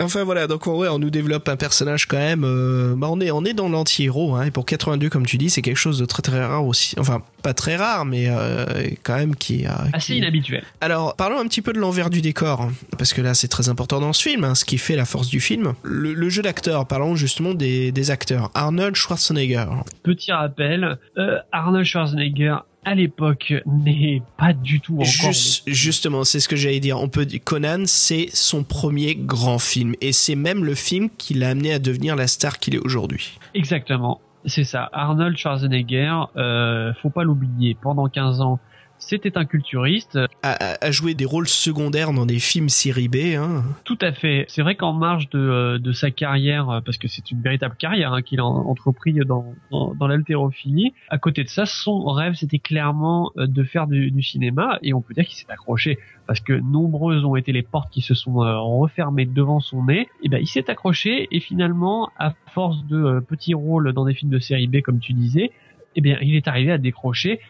[0.00, 2.42] enfin voilà, donc en vrai, on nous développe un personnage quand même.
[2.44, 5.50] euh, bah, on est on est dans l'anti-héros, hein, et pour 82, comme tu dis,
[5.50, 6.94] c'est quelque chose de très très rare aussi.
[6.98, 8.64] Enfin, pas très rare, mais euh,
[9.02, 9.66] quand même qui.
[9.66, 10.64] euh, assez qui- inhabituel.
[10.80, 13.68] alors, parlons un petit peu de l'envers du décor, hein, parce que là, c'est très
[13.68, 15.74] important dans ce film, hein, ce qui fait la force du film.
[15.82, 18.50] Le, le jeu d'acteurs, parlons justement des, des acteurs.
[18.54, 19.66] Arnold Schwarzenegger.
[20.02, 25.04] Petit rappel, euh, Arnold Schwarzenegger à l'époque n'est pas du tout encore.
[25.04, 27.00] Juste, justement, c'est ce que j'allais dire.
[27.00, 31.34] On peut dire Conan, c'est son premier grand film, et c'est même le film qui
[31.34, 33.38] l'a amené à devenir la star qu'il est aujourd'hui.
[33.54, 34.88] Exactement, c'est ça.
[34.92, 37.76] Arnold Schwarzenegger, euh, faut pas l'oublier.
[37.82, 38.60] Pendant 15 ans,
[38.98, 40.18] c'était un culturiste.
[40.42, 43.36] À, à, jouer des rôles secondaires dans des films série B.
[43.36, 43.64] Hein.
[43.84, 44.44] Tout à fait.
[44.48, 47.76] C'est vrai qu'en marge de, euh, de sa carrière, euh, parce que c'est une véritable
[47.76, 52.34] carrière hein, qu'il a entrepris dans, dans, dans l'haltérophilie, à côté de ça, son rêve,
[52.34, 55.98] c'était clairement euh, de faire du, du, cinéma, et on peut dire qu'il s'est accroché,
[56.26, 60.08] parce que nombreuses ont été les portes qui se sont refermées devant son nez.
[60.22, 64.30] Et ben, il s'est accroché, et finalement, à force de petits rôles dans des films
[64.30, 65.52] de série B, comme tu disais,
[65.96, 67.40] eh bien, il est arrivé à décrocher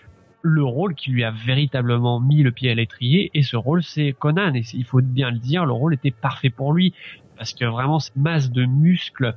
[0.43, 4.15] le rôle qui lui a véritablement mis le pied à l'étrier et ce rôle c'est
[4.19, 6.95] Conan et il faut bien le dire le rôle était parfait pour lui
[7.37, 9.35] parce que vraiment cette masse de muscles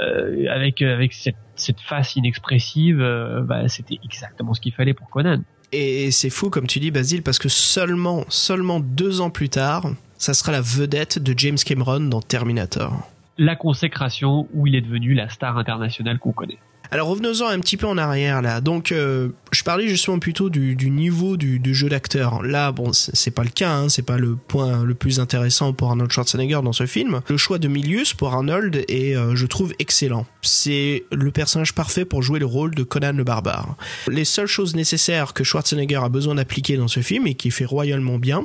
[0.00, 5.08] euh, avec avec cette, cette face inexpressive euh, bah, c'était exactement ce qu'il fallait pour
[5.10, 5.42] Conan.
[5.72, 9.86] Et c'est fou comme tu dis Basile parce que seulement seulement deux ans plus tard
[10.18, 13.08] ça sera la vedette de James Cameron dans Terminator.
[13.38, 16.58] La consécration où il est devenu la star internationale qu'on connaît
[16.92, 18.60] alors revenons-en un petit peu en arrière là.
[18.60, 22.42] Donc euh, je parlais justement plutôt du, du niveau du, jeu d'acteur.
[22.42, 25.90] Là bon c'est pas le cas, hein, c'est pas le point le plus intéressant pour
[25.90, 27.20] Arnold Schwarzenegger dans ce film.
[27.28, 30.26] Le choix de Milius pour Arnold est euh, je trouve excellent.
[30.42, 33.76] C'est le personnage parfait pour jouer le rôle de Conan le barbare.
[34.08, 37.64] Les seules choses nécessaires que Schwarzenegger a besoin d'appliquer dans ce film et qui fait
[37.64, 38.44] royalement bien,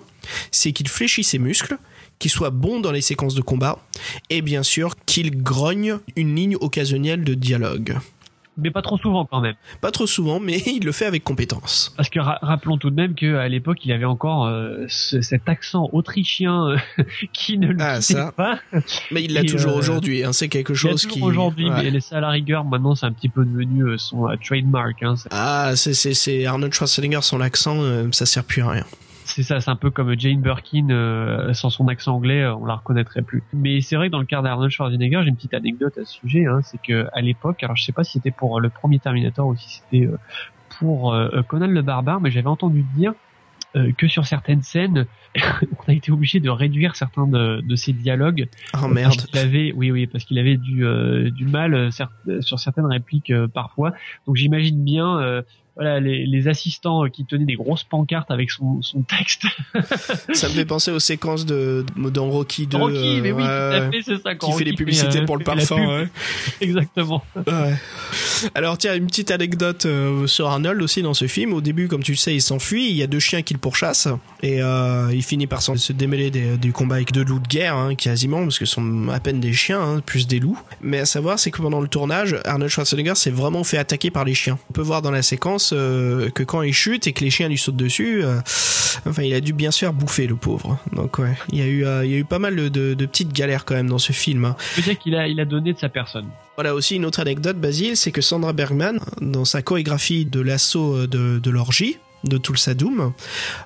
[0.52, 1.78] c'est qu'il fléchit ses muscles
[2.20, 3.80] qu'il soit bon dans les séquences de combat
[4.30, 7.98] et bien sûr qu'il grogne une ligne occasionnelle de dialogue
[8.58, 9.56] mais pas trop souvent quand même.
[9.82, 11.94] Pas trop souvent, mais il le fait avec compétence.
[11.98, 15.50] Parce que ra rappelons tout de même qu'à l'époque, il avait encore euh, ce, cet
[15.50, 16.78] accent autrichien euh,
[17.34, 18.32] qui ne le ah, ça.
[18.32, 18.60] pas.
[19.12, 20.24] Mais il l'a toujours euh, aujourd'hui.
[20.24, 21.22] Hein, c'est quelque chose qui.
[21.22, 21.92] aujourd'hui, ouais.
[21.92, 25.04] mais ça à la rigueur, maintenant, c'est un petit peu devenu euh, son trademark.
[25.04, 27.78] Hein, ah, c'est Arnold Schwarzenegger, son accent,
[28.12, 28.86] ça sert plus à rien
[29.36, 32.66] c'est ça, c'est un peu comme Jane Birkin euh, sans son accent anglais, euh, on
[32.66, 33.44] la reconnaîtrait plus.
[33.52, 36.14] Mais c'est vrai que dans le cas d'Arnold Schwarzenegger, j'ai une petite anecdote à ce
[36.14, 38.98] sujet, hein, c'est que à l'époque, alors je sais pas si c'était pour le premier
[38.98, 40.18] Terminator ou si c'était euh,
[40.80, 43.14] pour euh, Conan le barbare, mais j'avais entendu dire
[43.76, 47.92] euh, que sur certaines scènes, on a été obligé de réduire certains de, de ses
[47.92, 48.48] dialogues.
[48.82, 49.16] Oh merde.
[49.34, 51.90] Il avait, oui, oui, parce qu'il avait du, euh, du mal
[52.40, 53.92] sur certaines répliques parfois.
[54.28, 55.44] Donc j'imagine bien
[55.76, 59.46] voilà les, les, assistants qui tenaient des grosses pancartes avec son, son texte.
[60.34, 62.78] ça me fait penser aux séquences de dans Rocky 2.
[62.78, 64.36] Rocky, mais oui, euh, tout à fait, c'est ça.
[64.36, 65.86] Qui fait les publicités euh, pour le parfum.
[65.86, 66.08] Ouais.
[66.62, 67.24] Exactement.
[67.36, 67.76] Ouais.
[68.54, 71.54] Alors tiens, une petite anecdote euh, sur Arnold aussi dans ce film.
[71.54, 72.90] Au début, comme tu le sais, il s'enfuit.
[72.90, 74.08] Il y a deux chiens qui le pourchassent
[74.44, 77.76] et euh, il finit par se démêler des, du combat avec deux loups de guerre,
[77.76, 80.60] hein, quasiment, parce que ce sont à peine des chiens, hein, plus des loups.
[80.82, 84.24] Mais à savoir, c'est que pendant le tournage, Arnold Schwarzenegger s'est vraiment fait attaquer par
[84.24, 84.60] les chiens.
[84.70, 87.48] On peut voir dans la séquence euh, que quand il chute et que les chiens
[87.48, 88.40] lui sautent dessus, euh,
[89.06, 90.78] enfin, il a dû bien se faire bouffer, le pauvre.
[90.94, 92.94] Donc ouais, il y a eu, euh, il y a eu pas mal de, de,
[92.94, 94.46] de, petites galères quand même dans ce film.
[94.46, 94.56] Hein.
[94.76, 96.28] Je veux dire qu'il a, il a donné de sa personne.
[96.56, 101.06] Voilà aussi une autre anecdote, Basile, c'est que Sandra Bergman, dans sa chorégraphie de l'assaut
[101.06, 103.14] de, de l'orgie, de Tulsa Doom.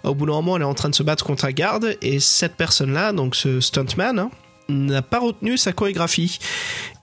[0.03, 2.19] Au bout d'un moment, elle est en train de se battre contre un garde et
[2.19, 4.31] cette personne-là, donc ce stuntman, hein,
[4.69, 6.39] n'a pas retenu sa chorégraphie.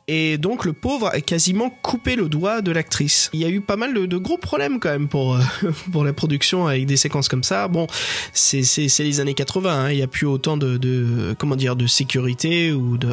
[0.08, 3.28] Et donc le pauvre a quasiment coupé le doigt de l'actrice.
[3.32, 5.38] Il y a eu pas mal de, gros problèmes quand même pour,
[5.92, 7.66] pour la production avec des séquences comme ça.
[7.66, 7.86] Bon,
[8.32, 8.62] c'est
[8.98, 9.90] les années 80, hein.
[9.90, 13.08] il n'y a plus autant de, de, comment dire, de sécurité ou de,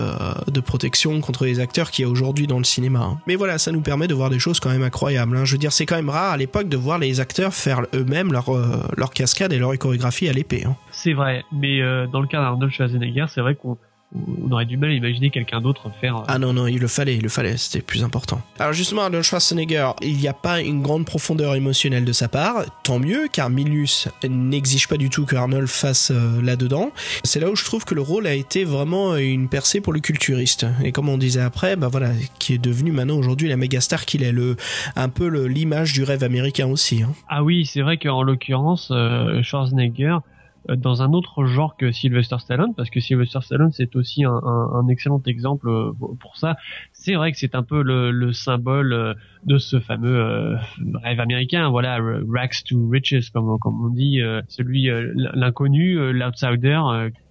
[0.52, 3.00] de protection contre les acteurs qu'il y a aujourd'hui dans le cinéma.
[3.00, 3.18] Hein.
[3.26, 5.36] Mais voilà, ça nous permet de voir des choses quand même incroyables.
[5.36, 5.46] Hein.
[5.46, 8.32] Je veux dire, c'est quand même rare à l'époque de voir les acteurs faire eux-mêmes
[8.32, 10.64] leur, euh, leur cascade et leur chorégraphie à l'épée.
[10.66, 10.76] Hein.
[10.92, 13.78] C'est vrai, mais euh, dans le cas d'Arnold Schwarzenegger, c'est vrai qu'on
[14.16, 16.24] on aurait du mal à imaginer quelqu'un d'autre faire.
[16.28, 18.42] Ah non, non, il le fallait, il le fallait, c'était plus important.
[18.60, 22.66] Alors justement, Arnold Schwarzenegger, il n'y a pas une grande profondeur émotionnelle de sa part,
[22.84, 26.92] tant mieux, car Milius n'exige pas du tout que Arnold fasse euh, là-dedans.
[27.24, 30.00] C'est là où je trouve que le rôle a été vraiment une percée pour le
[30.00, 30.66] culturiste.
[30.84, 34.06] Et comme on disait après, bah voilà, qui est devenu maintenant aujourd'hui la méga star
[34.06, 34.56] qu'il est, le,
[34.96, 37.04] un peu l'image du rêve américain aussi.
[37.04, 37.14] Hein.
[37.30, 40.33] Ah oui, c'est vrai qu'en l'occurrence, euh, Schwarzenegger, euh,
[40.70, 44.80] dans un autre genre que Sylvester Stallone, parce que Sylvester Stallone c'est aussi un, un,
[44.80, 46.56] un, excellent exemple euh, pour ça.
[46.94, 49.14] C'est vrai que c'est un peu le, le, symbole euh,
[49.46, 50.56] de ce fameux euh,
[51.04, 56.80] rêve américain, voilà, rags to riches comme, comme on dit, euh, celui l'inconnu, l'outsider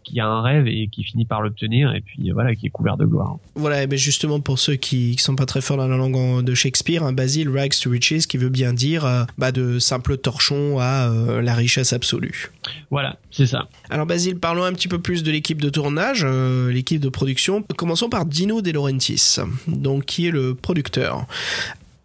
[0.05, 2.97] qui a un rêve et qui finit par l'obtenir et puis voilà qui est couvert
[2.97, 3.37] de gloire.
[3.55, 6.55] Voilà, mais justement pour ceux qui, qui sont pas très forts dans la langue de
[6.55, 10.79] Shakespeare, un Basil rags to riches qui veut bien dire euh, bah, de simple torchon
[10.79, 12.51] à euh, la richesse absolue.
[12.91, 13.69] Voilà, c'est ça.
[13.91, 17.63] Alors Basile, parlons un petit peu plus de l'équipe de tournage, euh, l'équipe de production.
[17.77, 19.37] Commençons par Dino De Laurentiis,
[19.67, 21.27] donc qui est le producteur.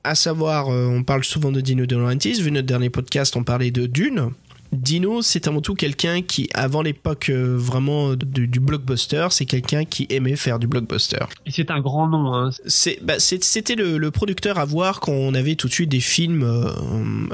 [0.04, 2.42] À savoir, on parle souvent de Dino De Laurentiis.
[2.42, 4.32] Vu notre dernier podcast, on parlait de Dune.
[4.72, 9.86] Dino, c'est avant tout quelqu'un qui, avant l'époque euh, vraiment du, du blockbuster, c'est quelqu'un
[9.86, 11.26] qui aimait faire du blockbuster.
[11.46, 12.34] Et c'est un grand nom.
[12.34, 12.50] Hein.
[12.66, 16.00] C'est, bah, c'était le, le producteur à voir quand on avait tout de suite des
[16.00, 16.70] films, euh,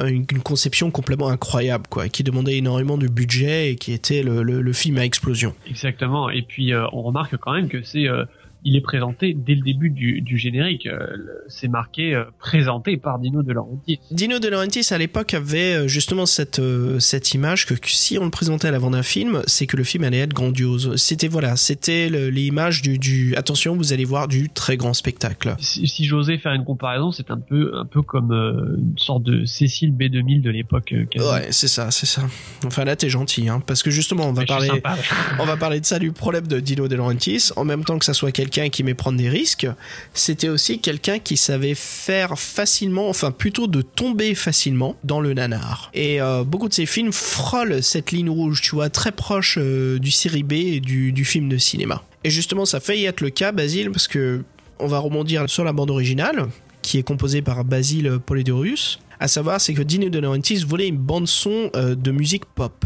[0.08, 4.44] une, une conception complètement incroyable, quoi, qui demandait énormément de budget et qui était le,
[4.44, 5.54] le, le film à explosion.
[5.68, 6.30] Exactement.
[6.30, 8.26] Et puis euh, on remarque quand même que c'est euh,
[8.66, 10.88] il est présenté dès le début du, du générique.
[10.88, 11.08] Euh,
[11.48, 14.00] c'est marqué euh, présenté par Dino De Laurentiis.
[14.12, 16.62] Dino De Laurentiis à l'époque avait euh, justement cette
[17.00, 20.04] cette image que si on le présentait à l'avant d'un film, c'est que le film
[20.04, 20.96] allait être grandiose.
[20.96, 25.56] C'était voilà, c'était l'image du, du attention, vous allez voir du très grand spectacle.
[25.60, 29.46] Si, si j'osais faire une comparaison, c'est un peu un peu comme une sorte de
[29.46, 30.94] Cécile B2000 de l'époque.
[31.16, 32.24] Ouais, c'est ça, c'est ça.
[32.66, 34.70] Enfin là t'es gentil, hein, parce que justement on va parler.
[35.40, 37.50] On va parler de ça, du problème de Dino De Laurentiis.
[37.56, 39.68] En même temps que ça soit quelqu'un qui aimait prendre des risques,
[40.14, 45.90] c'était aussi quelqu'un qui savait faire facilement, enfin plutôt de tomber facilement dans le nanar.
[45.94, 50.00] Et euh, beaucoup de ses films frôlent cette ligne rouge, tu vois, très proche euh,
[50.00, 52.04] du série B et du, film de cinéma.
[52.24, 54.44] Et justement, ça fait y être le cas, Basile, parce que
[54.80, 56.48] on va rebondir sur la bande originale,
[56.82, 59.00] qui est composée par Basile Polidorus.
[59.20, 62.86] À savoir, c'est que Dino De Laurentiis voulait une bande son euh, de musique pop.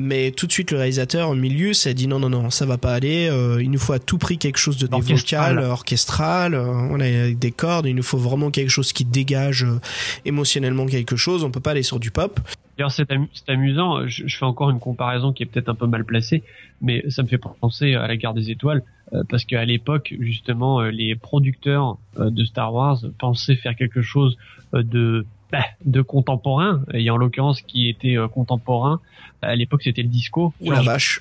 [0.00, 2.78] Mais tout de suite, le réalisateur au milieu s'est dit non, non, non, ça va
[2.78, 3.28] pas aller.
[3.28, 5.56] euh, il nous faut à tout prix quelque chose de Orchestral.
[5.56, 6.54] vocales, orchestral.
[6.54, 7.86] euh, on a avec des cordes.
[7.86, 9.80] Il nous faut vraiment quelque chose qui dégage euh,
[10.24, 11.42] émotionnellement quelque chose.
[11.42, 12.38] On peut pas aller sur du pop.
[12.76, 14.06] D'ailleurs, c'est amu- c'est amusant.
[14.06, 16.44] Je, je fais encore une comparaison qui est peut-être un peu mal placée,
[16.80, 18.84] mais ça me fait penser à la Guerre des Étoiles,
[19.14, 24.00] euh, parce qu'à l'époque, justement, euh, les producteurs euh, de Star Wars pensaient faire quelque
[24.02, 24.36] chose
[24.74, 29.00] euh, de bah, de contemporain, et en l'occurrence qui était euh, contemporain.
[29.40, 30.52] À l'époque, c'était le disco.
[30.60, 31.20] La vache.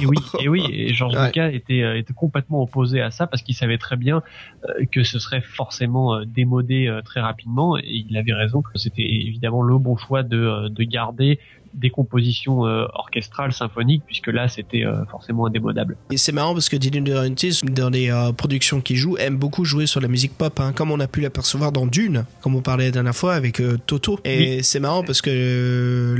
[0.00, 1.26] Et oui, et oui, et George Ouais.
[1.26, 4.22] Lucas était, euh, était complètement opposé à ça parce qu'il savait très bien
[4.64, 8.62] euh, que ce serait forcément euh, démodé très rapidement et il avait raison.
[8.74, 11.38] C'était évidemment le bon choix de, de garder
[11.74, 15.96] des compositions euh, orchestrales symphoniques puisque là c'était euh, forcément indémodable.
[16.10, 19.36] Et c'est marrant parce que Dylan De Laurentiis, dans les euh, productions qu'il joue, aime
[19.36, 22.56] beaucoup jouer sur la musique pop, hein, comme on a pu l'apercevoir dans Dune, comme
[22.56, 24.18] on parlait la dernière fois avec Toto.
[24.24, 26.14] Et c'est marrant parce que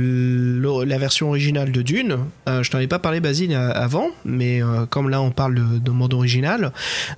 [0.85, 5.21] la version originale de Dune, je t'en ai pas parlé Basile avant, mais comme là
[5.21, 6.71] on parle de, de mode original,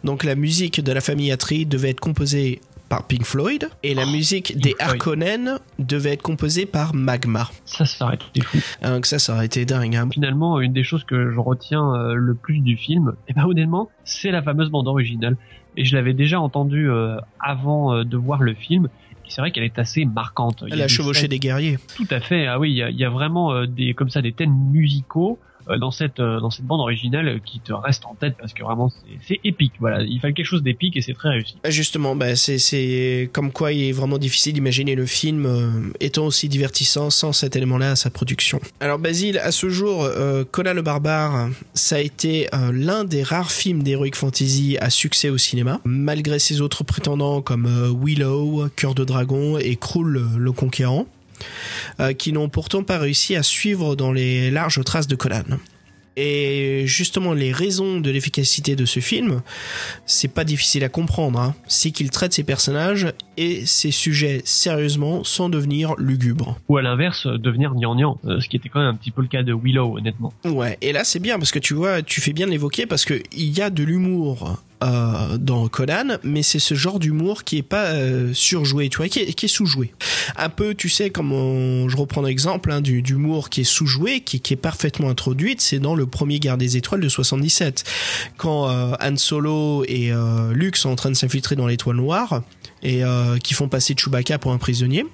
[0.04, 4.06] donc la musique de la famille Atreides devait être composée par Pink Floyd et la
[4.06, 4.82] musique des Floyd.
[4.82, 7.50] Harkonnen devait être composée par Magma.
[7.64, 8.58] Ça, ça aurait été fou.
[8.82, 9.96] Hein, ça, ça aurait été dingue.
[9.96, 10.10] Hein.
[10.12, 13.90] Finalement, une des choses que je retiens euh, le plus du film, et ben honnêtement,
[14.04, 15.38] c'est la fameuse bande originale.
[15.78, 18.90] Et je l'avais déjà entendue euh, avant euh, de voir le film.
[19.30, 20.66] C'est vrai qu'elle est assez marquante.
[20.70, 21.78] Elle a chevauché des guerriers.
[21.96, 22.48] Tout à fait.
[22.48, 25.40] Ah oui, il y y a vraiment des comme ça des thèmes musicaux
[25.80, 28.64] dans cette euh, dans cette bande originale euh, qui te restent en tête parce que
[28.64, 28.92] vraiment
[29.28, 29.74] c'est- épique.
[29.80, 31.56] Voilà, il fallait quelque chose d'épique et c'est très réussi.
[31.64, 35.70] Bah, Justement, bah, c'est, c'est comme quoi il est vraiment difficile d'imaginer le film euh,
[36.00, 38.60] étant aussi divertissant sans cet élément-là à sa production.
[38.80, 43.24] Alors Basile, à ce jour, euh, Conan le Barbare, ça a été euh, l'un des
[43.24, 48.68] rares films d'Heroic Fantasy à succès au cinéma, malgré ses autres prétendants comme euh, Willow,
[48.76, 51.08] Cœur de Dragon et Krull le Conquérant,
[52.00, 55.58] euh, qui n'ont pourtant pas réussi à suivre dans les larges traces de Conan.
[56.18, 59.42] Et justement, les raisons de l'efficacité de ce film,
[60.06, 61.40] c'est pas difficile à comprendre.
[61.40, 61.56] Hein.
[61.68, 66.58] C'est qu'il traite ses personnages et ses sujets sérieusement sans devenir lugubre.
[66.68, 69.30] Ou à l'inverse, devenir gnangnan, euh, ce qui était quand même un petit peu le
[69.30, 70.34] cas de Willow, honnêtement.
[70.44, 73.22] Ouais, et là c'est bien parce que tu vois, tu fais bien l'évoquer parce que
[73.32, 77.64] il y a de l'humour euh, dans Conan, mais c'est ce genre d'humour qui est
[77.64, 79.94] pas euh, surjoué, tu vois, qui est, qui est sous-joué.
[80.38, 84.22] Un peu, tu sais, comme on- je reprends l'exemple hein, du d'humour qui est sous-joué,
[84.22, 87.84] qui, qui est parfaitement introduite, c'est dans le premier Guerre des Étoiles de 77,
[88.38, 92.42] quand euh, Han Solo et euh, Luke sont en train de s'infiltrer dans l'étoile noire
[92.84, 95.06] et euh, qui font passer Chewbacca pour un prisonnier.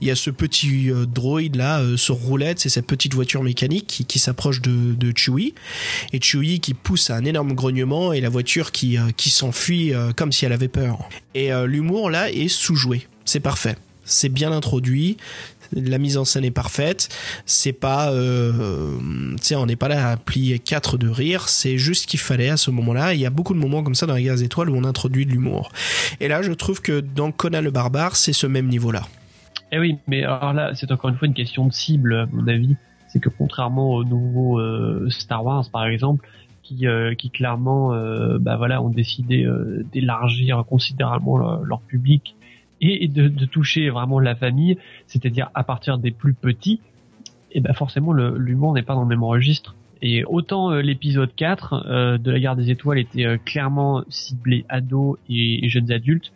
[0.00, 3.42] Il y a ce petit euh, droïde là euh, sur roulette, c'est cette petite voiture
[3.42, 5.54] mécanique qui, qui s'approche de, Chewie
[6.12, 10.32] et Chewie qui pousse à un énorme grognement et la voiture qui, qui s'enfuit comme
[10.32, 11.08] si elle avait peur.
[11.34, 13.76] Et l'humour là est sous-joué, c'est parfait.
[14.04, 15.16] C'est bien introduit,
[15.74, 17.08] la mise en scène est parfaite,
[17.46, 18.98] c'est pas euh,
[19.36, 22.20] tu sais on n'est pas là à plier quatre de rire, c'est juste ce qu'il
[22.20, 24.36] fallait à ce moment-là, il y a beaucoup de moments comme ça dans les Guerres
[24.36, 25.70] des étoiles où on introduit de l'humour.
[26.20, 29.02] Et là, je trouve que dans Conan le barbare, c'est ce même niveau-là.
[29.72, 32.46] Eh oui, mais alors là, c'est encore une fois une question de cible, à mon
[32.46, 32.76] avis.
[33.08, 36.26] C'est que contrairement aux nouveaux euh, Star Wars, par exemple,
[36.62, 42.36] qui, euh, qui clairement, euh, bah voilà, ont décidé euh, d'élargir considérablement leur public
[42.82, 46.80] et de, de toucher vraiment la famille, c'est-à-dire à partir des plus petits,
[47.52, 49.74] et ben forcément l'humour n'est pas dans le même registre.
[50.04, 54.64] Et autant euh, l'épisode 4 euh, de la Guerre des Étoiles était euh, clairement ciblé
[54.68, 56.32] ados et, et jeunes adultes,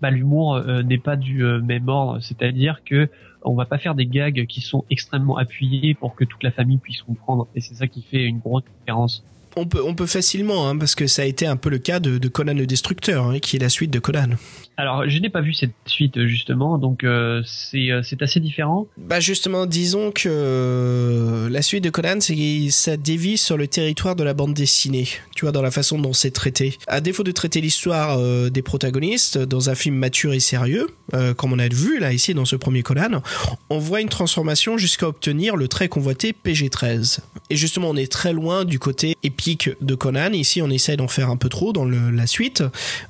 [0.00, 3.08] bah, l'humour euh, n'est pas du euh, même ordre, c'est-à-dire que
[3.42, 6.78] on va pas faire des gags qui sont extrêmement appuyés pour que toute la famille
[6.78, 9.24] puisse comprendre, et c'est ça qui fait une grosse différence.
[9.56, 12.00] On peut, on peut facilement, hein, parce que ça a été un peu le cas
[12.00, 14.30] de, de Conan le Destructeur, hein, qui est la suite de Conan.
[14.76, 18.88] Alors, je n'ai pas vu cette suite justement, donc euh, c'est euh, c'est assez différent.
[18.98, 22.34] Bah justement, disons que euh, la suite de Conan, c'est
[22.70, 25.06] ça dévie sur le territoire de la bande dessinée.
[25.36, 26.76] Tu vois, dans la façon dont c'est traité.
[26.88, 30.88] À défaut de traiter l'histoire euh, des protagonistes dans un film mature et sérieux,
[31.36, 33.22] comme on a vu là ici dans ce premier Conan,
[33.70, 37.20] on voit une transformation jusqu'à obtenir le très convoité PG-13.
[37.50, 39.43] Et justement, on est très loin du côté épique
[39.80, 40.32] de Conan.
[40.32, 42.62] Ici, on essaye d'en faire un peu trop dans le- la suite.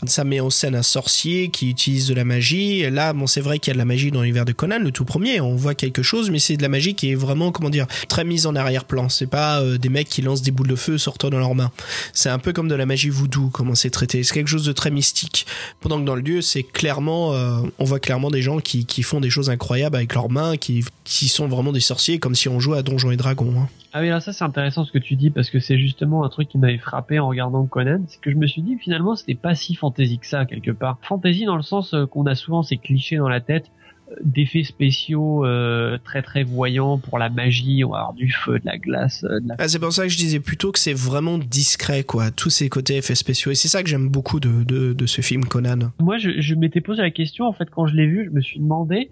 [0.07, 2.89] Ça met en scène un sorcier qui utilise de la magie.
[2.91, 4.91] Là, bon, c'est vrai qu'il y a de la magie dans l'univers de Conan, le
[4.91, 5.41] tout premier.
[5.41, 8.25] On voit quelque chose, mais c'est de la magie qui est vraiment, comment dire, très
[8.25, 9.09] mise en arrière-plan.
[9.09, 11.71] C'est pas euh, des mecs qui lancent des boules de feu sortant dans leurs mains.
[12.13, 14.23] C'est un peu comme de la magie voodoo, comment c'est traité.
[14.23, 15.47] C'est quelque chose de très mystique.
[15.81, 19.03] Pendant que dans le lieu, c'est clairement, euh, on voit clairement des gens qui, qui
[19.03, 22.49] font des choses incroyables avec leurs mains, qui, qui sont vraiment des sorciers, comme si
[22.49, 23.55] on jouait à Donjons et Dragons.
[23.59, 23.69] hein.
[23.97, 26.29] Ah oui, alors ça c'est intéressant ce que tu dis parce que c'est justement un
[26.29, 29.37] truc qui m'avait frappé en regardant Conan, c'est que je me suis dit finalement c'était
[29.37, 30.99] pas si fantasy que ça quelque part.
[31.03, 33.71] Fantasy dans le sens euh, qu'on a souvent ces clichés dans la tête
[34.11, 38.59] euh, d'effets spéciaux euh, très très voyants pour la magie, on va avoir du feu,
[38.59, 40.81] de la glace, euh, de la Ah, c'est pour ça que je disais plutôt que
[40.81, 42.33] c'est vraiment discret, quoi.
[42.33, 43.53] Tous ces côtés effets spéciaux.
[43.53, 45.93] Et c'est ça que j'aime beaucoup de, de, de ce film Conan.
[46.01, 48.41] Moi, je, je m'étais posé la question en fait quand je l'ai vu, je me
[48.41, 49.09] suis demandé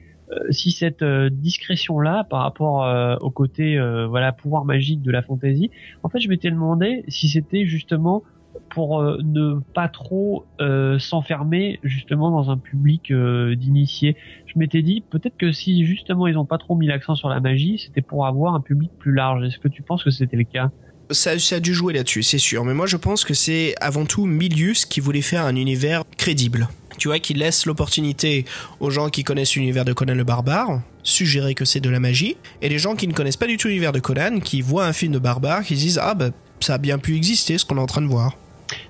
[0.50, 5.22] si cette euh, discrétion-là par rapport euh, au côté euh, voilà pouvoir magique de la
[5.22, 5.70] fantasy,
[6.02, 8.22] en fait, je m'étais demandé si c'était justement
[8.70, 14.16] pour euh, ne pas trop euh, s'enfermer justement dans un public euh, d'initiés.
[14.46, 17.40] Je m'étais dit peut-être que si justement ils ont pas trop mis l'accent sur la
[17.40, 19.44] magie, c'était pour avoir un public plus large.
[19.44, 20.70] Est-ce que tu penses que c'était le cas?
[21.10, 22.64] Ça, ça a dû jouer là-dessus, c'est sûr.
[22.64, 26.68] Mais moi, je pense que c'est avant tout Milius qui voulait faire un univers crédible.
[26.98, 28.44] Tu vois, qui laisse l'opportunité
[28.80, 32.36] aux gens qui connaissent l'univers de Conan le Barbare, suggérer que c'est de la magie,
[32.60, 34.92] et les gens qui ne connaissent pas du tout l'univers de Conan, qui voient un
[34.92, 37.76] film de barbare, qui se disent Ah, bah, ça a bien pu exister, ce qu'on
[37.76, 38.36] est en train de voir.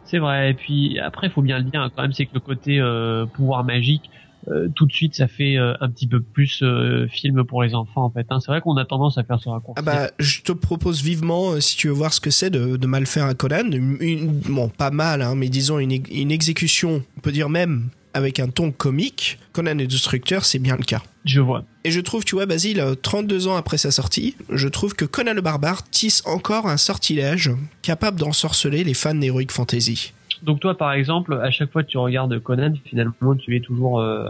[0.05, 0.51] C'est vrai.
[0.51, 2.79] Et puis après, il faut bien le dire hein, quand même, c'est que le côté
[2.79, 4.11] euh, pouvoir magique,
[4.49, 7.75] euh, tout de suite, ça fait euh, un petit peu plus euh, film pour les
[7.75, 8.27] enfants en fait.
[8.31, 8.41] hein.
[8.41, 9.75] C'est vrai qu'on a tendance à faire ce raccourci.
[9.79, 12.87] Ah bah, je te propose vivement, si tu veux voir ce que c'est de, de
[12.87, 16.31] mal faire un Conan, une, une- bon, pas mal, hein, mais disons une, ex- une
[16.33, 20.83] exécution, on peut dire même avec un ton comique, Conan le Destructeur, c'est bien le
[20.85, 21.03] cas.
[21.25, 21.65] Je vois.
[21.85, 25.05] Et je trouve, tu vois, Basile, euh, 32 ans après sa sortie, je trouve que
[25.07, 27.51] Conan le Barbare tisse encore un sortilège
[27.81, 30.13] capable d'ensorceler les fans d'Heroic Fantasy.
[30.43, 34.01] Donc toi, par exemple, à chaque fois que tu regardes Conan, finalement, tu es toujours
[34.01, 34.27] euh,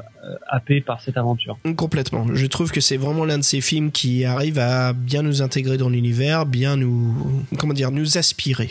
[0.48, 1.56] happé par cette aventure.
[1.76, 2.26] Complètement.
[2.32, 5.78] Je trouve que c'est vraiment l'un de ces films qui arrive à bien nous intégrer
[5.78, 7.14] dans l'univers, bien nous,
[7.58, 8.70] comment dire, nous aspirer.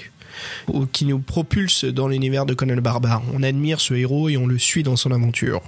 [0.67, 3.21] Ou qui nous propulse dans l'univers de Conan le Barbare.
[3.33, 5.61] On admire ce héros et on le suit dans son aventure.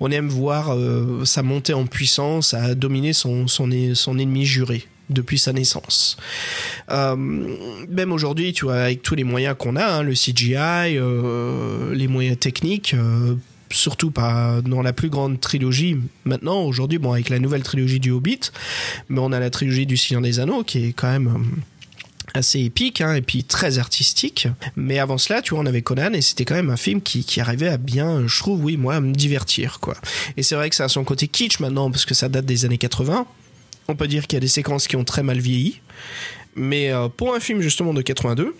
[0.00, 4.88] On aime voir euh, sa montée en puissance à dominer son, son, son ennemi juré
[5.10, 6.16] depuis sa naissance.
[6.90, 11.94] Euh, même aujourd'hui, tu vois, avec tous les moyens qu'on a, hein, le CGI, euh,
[11.94, 13.34] les moyens techniques, euh,
[13.70, 16.62] surtout pas dans la plus grande trilogie maintenant.
[16.62, 18.52] Aujourd'hui bon avec la nouvelle trilogie du Hobbit
[19.08, 21.44] mais on a la trilogie du Seigneur des Anneaux qui est quand même
[22.34, 24.48] assez épique hein, et puis très artistique.
[24.76, 27.40] Mais avant cela tu vois on avait Conan et c'était quand même un film qui,
[27.40, 29.96] arrivait à bien je trouve oui moi me divertir quoi.
[30.36, 32.64] Et c'est vrai que ça a son côté kitsch maintenant parce que ça date des
[32.64, 33.26] années 80
[33.88, 35.80] on peut dire qu'il y a des séquences qui ont très mal vieilli.
[36.56, 38.54] Mais euh, pour un film justement de 82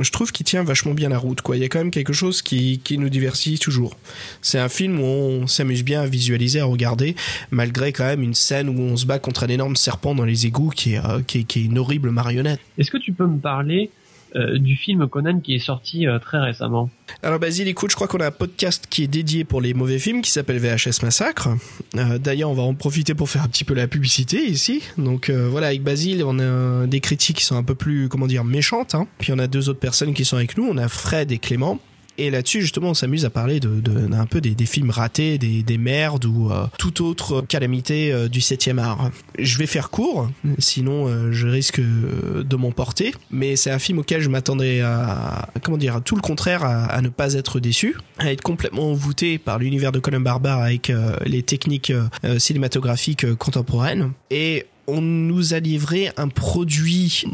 [0.00, 2.42] je trouve qu'il tient vachement bien la route il y a quand même quelque chose
[2.42, 3.96] qui, qui nous diversifie toujours.
[4.42, 7.16] C'est un film où on s'amuse bien à visualiser à regarder
[7.50, 10.46] malgré quand même une scène où on se bat contre un énorme serpent dans les
[10.46, 11.20] égouts qui est, euh,
[11.56, 12.60] une horrible marionnette.
[12.76, 13.90] Est-ce que tu peux me parler
[14.36, 16.90] euh, du film Conan qui est sorti euh, très récemment.
[17.22, 19.98] Alors Basile écoute je crois qu'on a un podcast qui est dédié pour les mauvais
[19.98, 21.48] films qui s'appelle VHS Massacre.
[21.96, 24.82] Euh, d'ailleurs on va en profiter pour faire un petit peu la publicité ici.
[24.98, 28.44] Donc voilà avec Basile on a des critiques qui sont un peu plus comment dire
[28.44, 29.06] méchantes hein.
[29.18, 30.68] puis on a deux autres personnes qui sont avec nous.
[30.70, 31.78] On a Fred et Clément
[32.18, 35.38] et là-dessus, justement, on s'amuse à parler de, de- d'un peu des, des films ratés,
[35.38, 39.10] des, des merdes ou euh, toute autre calamité euh, du 7e art.
[39.38, 40.28] Je vais faire court,
[40.58, 43.12] sinon euh, je risque euh, de m'emporter.
[43.30, 46.84] Mais c'est un film auquel je m'attendais à, comment dire, à tout le contraire, à,
[46.86, 50.90] à ne pas être déçu, à être complètement envoûté par l'univers de Conan Barbare avec
[50.90, 51.92] euh, les techniques
[52.24, 54.10] euh, cinématographiques contemporaines.
[54.30, 57.24] Et on nous a livré un produit,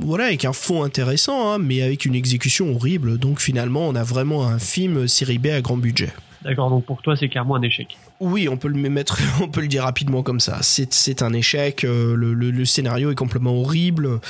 [0.00, 3.18] voilà, avec un fond intéressant, hein, mais avec une exécution horrible.
[3.18, 6.12] Donc finalement, on a vraiment un film série B à grand budget.
[6.44, 7.98] D'accord, donc pour toi c'est clairement un échec.
[8.20, 10.58] Oui, on peut le mettre, on peut le dire rapidement comme ça.
[10.62, 11.82] C'est, un échec.
[11.82, 14.20] euh, le, le- le scénario est complètement horrible.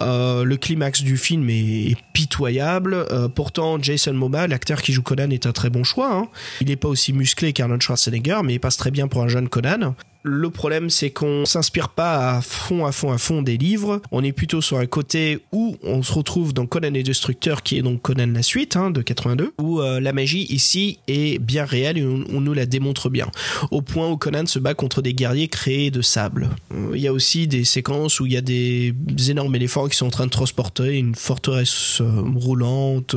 [0.00, 2.94] euh, le climax du film est, est pitoyable.
[3.10, 6.14] euh, pourtant, Jason Momoa, l'acteur qui joue Conan, est un très bon choix.
[6.14, 6.28] hein.
[6.60, 9.48] Il n'est pas aussi musclé qu'Arnold Schwarzenegger, mais il passe très bien pour un jeune
[9.48, 9.94] Conan.
[10.28, 14.02] Le problème, c'est qu'on s'inspire pas à fond, à fond, à fond des livres.
[14.10, 17.78] On est plutôt sur un côté où on se retrouve dans Conan et Destructeur, qui
[17.78, 21.64] est donc Conan la suite hein, de 82, où euh, la magie ici est bien
[21.64, 23.30] réelle et on, nous la démontre bien.
[23.70, 26.50] Au point où Conan se bat contre des guerriers créés de sable.
[26.92, 28.94] Il y a aussi des séquences où il y a des
[29.28, 33.14] énormes éléphants qui sont en train de transporter une forteresse euh, roulante.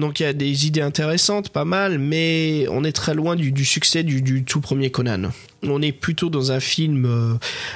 [0.00, 3.64] Donc il y a des idées intéressantes, pas mal, mais on est très loin du,
[3.64, 5.30] succès du tout premier Conan.
[5.68, 7.34] On est plutôt dans un film euh,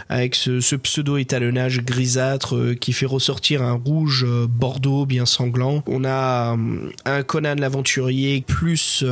[0.08, 5.82] avec ce, pseudo-étalonnage grisâtre euh, qui fait ressortir un rouge euh, bordeaux bien sanglant.
[5.86, 6.56] On a
[7.04, 9.04] un Conan l'aventurier plus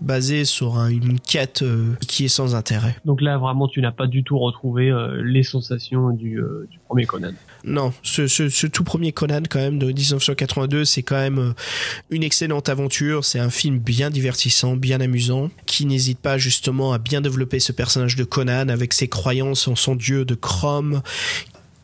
[0.00, 1.64] basé sur un- une quête
[2.06, 2.96] qui est sans intérêt.
[3.04, 6.40] Donc là, vraiment, tu n'as pas du tout retrouvé les sensations du
[6.88, 7.32] premier Conan.
[7.64, 11.52] Non, ce, tout premier Conan quand même de 1982, c'est quand même euh,
[12.10, 13.24] une excellente aventure.
[13.24, 17.70] C'est un film bien divertissant, bien amusant, qui n'hésite pas justement à bien développer ce
[17.70, 21.02] personnage de Conan avec ses croyances en son dieu de Chrome,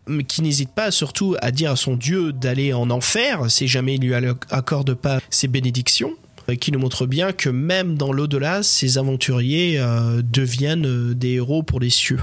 [0.09, 3.95] mais qui n'hésite pas surtout à dire à son dieu d'aller en enfer si jamais
[3.95, 4.15] il lui
[4.51, 6.15] accorde pas ses bénédictions
[6.49, 11.63] euh, qui nous montre bien que même dans l'au-delà, ces aventuriers euh, deviennent des héros
[11.63, 12.19] pour les cieux.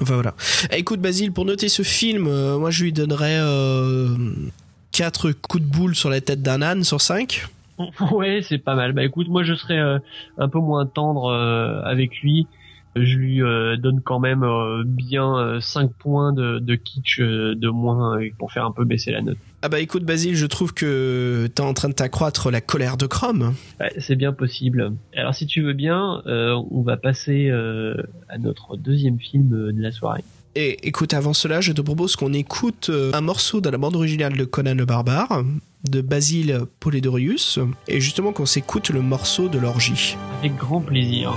[0.00, 0.34] Enfin voilà.
[0.72, 4.08] Écoute Basile, pour noter ce film, euh, moi je lui donnerais euh,
[4.92, 7.46] 4 coups de boule sur la tête d'un âne sur 5.
[8.12, 8.92] ouais, c'est pas mal.
[8.92, 9.98] Bah écoute, moi je serais euh,
[10.38, 12.46] un peu moins tendre euh, avec lui.
[12.96, 13.38] Je lui
[13.78, 14.44] donne quand même
[14.84, 19.38] bien 5 points de, kitsch de moins pour faire un peu baisser la note.
[19.62, 23.06] Ah bah écoute Basile, je trouve que t'es en train de t'accroître la colère de
[23.06, 23.54] Chrome.
[23.78, 24.94] Ouais, c'est bien possible.
[25.14, 27.94] Alors si tu veux bien, euh, on va passer euh,
[28.30, 30.24] à notre deuxième film euh, de la soirée.
[30.54, 34.36] Et écoute, avant cela, je te propose qu'on écoute un morceau de la bande originale
[34.36, 35.44] de Conan le Barbare,
[35.88, 40.16] de Basile Polidorius, et justement qu'on s'écoute le morceau de l'orgie.
[40.40, 41.32] Avec grand plaisir.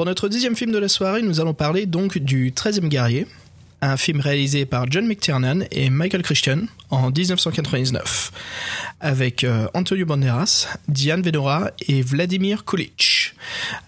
[0.00, 3.26] Pour notre deuxième film de la soirée, nous allons parler donc du 13e guerrier,
[3.82, 8.32] un film réalisé par John McTiernan et Michael Christian en 1999,
[9.00, 13.34] avec euh, Antonio Banderas, Diane Venora et Vladimir Kulich.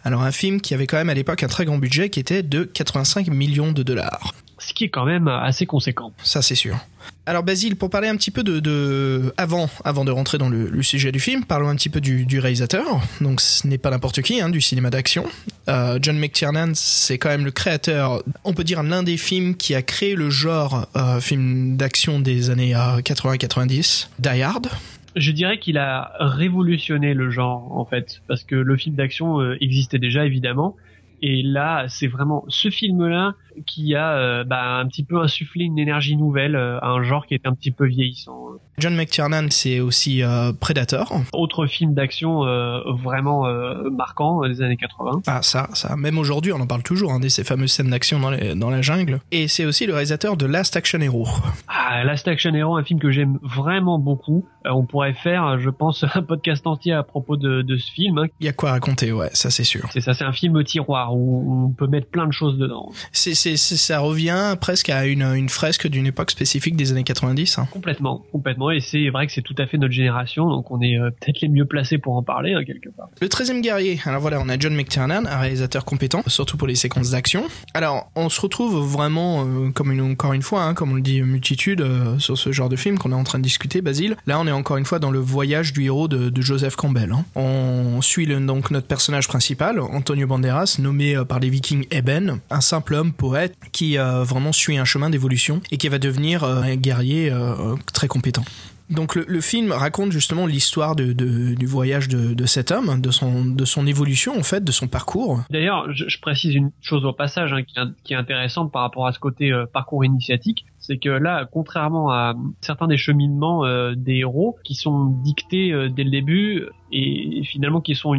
[0.04, 2.42] Alors un film qui avait quand même à l'époque un très grand budget qui était
[2.42, 4.34] de 85 millions de dollars.
[4.58, 6.12] Ce qui est quand même assez conséquent.
[6.22, 6.76] Ça c'est sûr.
[7.24, 10.68] Alors Basile, pour parler un petit peu de, de avant, avant de rentrer dans le,
[10.68, 13.00] le, sujet du film, parlons un petit peu du, du réalisateur.
[13.22, 15.24] Donc ce n'est pas n'importe qui, hein, du cinéma d'action.
[15.68, 19.74] Euh, John McTiernan, c'est quand même le créateur, on peut dire l'un des films qui
[19.74, 24.68] a créé le genre euh, film d'action des années euh, 80-90, Die Hard.
[25.14, 29.56] Je dirais qu'il a révolutionné le genre en fait, parce que le film d'action euh,
[29.60, 30.74] existait déjà évidemment,
[31.20, 33.34] et là, c'est vraiment ce film-là
[33.66, 37.26] qui a euh, bah, un petit peu insufflé une énergie nouvelle euh, à un genre
[37.26, 38.38] qui est un petit peu vieillissant.
[38.78, 41.12] John McTiernan, c'est aussi euh, Predator.
[41.32, 42.40] Autre film d'action
[43.02, 43.44] vraiment
[43.90, 45.22] marquant des années 80.
[45.26, 45.96] Ah ça, ça.
[45.96, 48.70] Même aujourd'hui, on en parle toujours, hein, de ces fameuses scènes d'action dans, les- dans
[48.70, 49.20] la jungle.
[49.30, 51.26] Et c'est aussi le réalisateur de Last Action Hero.
[51.68, 54.46] Ah, Last Action Hero, un film que j'aime vraiment beaucoup.
[54.66, 58.18] Euh, on pourrait faire, je pense, un podcast entier à propos de, de ce film.
[58.18, 58.26] hein.
[58.40, 59.88] Il y a quoi raconter, ouais, ça c'est sûr.
[59.92, 62.90] C'est ça, c'est un film tiroir où où on peut mettre plein de choses dedans.
[63.10, 67.58] C'est, c'est, ça revient presque à une, une fresque d'une époque spécifique des années 90.
[67.58, 67.68] hein.
[67.70, 68.70] Complètement, complètement.
[68.70, 71.40] Et c'est vrai que c'est tout à fait notre génération, donc on est euh, peut-être
[71.40, 73.08] les mieux placés pour en parler, hein, quelque part.
[73.20, 74.00] Le 13e guerrier.
[74.04, 77.44] Alors voilà, on a John McTiernan, un réalisateur compétent, surtout pour les séquences d'action.
[77.74, 81.00] Alors, on se retrouve vraiment, euh, comme une, encore une fois, hein, comme on le
[81.02, 84.16] dit, multitude euh, sur ce genre de film qu'on est en train de discuter, Basile.
[84.26, 87.12] Là, on est encore une fois dans le voyage du héros de, de Joseph Campbell.
[87.12, 87.24] hein.
[87.34, 92.38] On suit le- donc notre personnage principal, Antonio Banderas, nommé euh, par les Vikings Eben,
[92.50, 96.44] un simple homme poète qui euh, vraiment suit un chemin d'évolution et qui va devenir
[96.44, 98.44] euh, un guerrier euh, très compétent.
[98.90, 104.42] Donc le, film raconte justement l'histoire du voyage de, cet homme, de son, évolution en
[104.42, 105.40] fait, de son parcours.
[105.48, 107.62] D'ailleurs, je, précise une chose au passage hein,
[108.04, 112.34] qui, est, intéressante par rapport à ce côté parcours initiatique, c'est que là, contrairement à
[112.60, 113.64] certains des cheminements
[113.94, 118.12] des héros qui sont dictés dès le début et finalement qui sont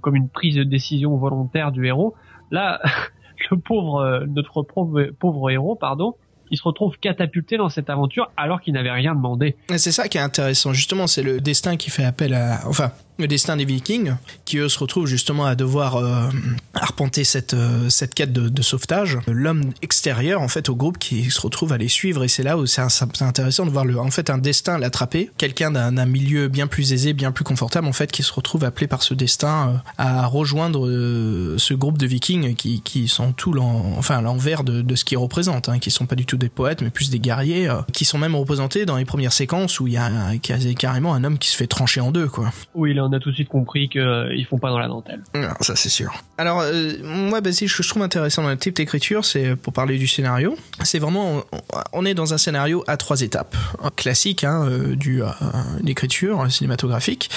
[0.00, 2.14] comme une prise de décision volontaire du héros,
[2.52, 2.80] là,
[3.50, 6.14] le pauvre euh, notre pauvre, pauvre héros, pardon,
[6.50, 9.56] il se retrouve catapulté dans cette aventure alors qu'il n'avait rien demandé.
[9.76, 12.60] C'est ça qui est intéressant, justement, c'est le destin qui fait appel à...
[12.66, 14.14] Enfin, le destin des Vikings,
[14.44, 16.28] qui eux se retrouvent justement à devoir euh,
[16.74, 19.18] arpenter cette, euh, cette quête de, sauvetage.
[19.26, 22.58] L'homme extérieur, en fait, au groupe qui se retrouve à les suivre, et c'est là
[22.58, 22.82] où c'est
[23.22, 25.30] intéressant de voir le, en fait un destin l'attraper.
[25.38, 28.86] Quelqu'un d'un milieu bien plus aisé, bien plus confortable, en fait, qui se retrouve appelé
[28.86, 30.86] par ce destin euh, à rejoindre
[31.58, 35.18] ce groupe de Vikings qui, qui sont tout l'en- enfin, l'envers de, de ce qu'ils
[35.18, 38.18] représentent, hein, qui sont pas du tout des poètes, mais plus des guerriers, qui sont
[38.18, 40.10] même représentés dans les premières séquences où il y a
[40.78, 42.52] carrément un homme qui se fait trancher en deux, quoi.
[42.74, 45.20] Oui, là on a tout de suite compris qu'ils font pas dans la dentelle.
[45.34, 46.12] Non, ça c'est sûr.
[46.38, 49.72] Alors, euh, moi, bah, ce que je trouve intéressant dans le type d'écriture, c'est pour
[49.72, 50.56] parler du scénario.
[50.84, 51.44] C'est vraiment,
[51.92, 53.56] on, est dans un scénario à trois étapes,
[53.96, 55.26] classique hein, euh, du euh,
[55.82, 57.30] d'écriture cinématographique.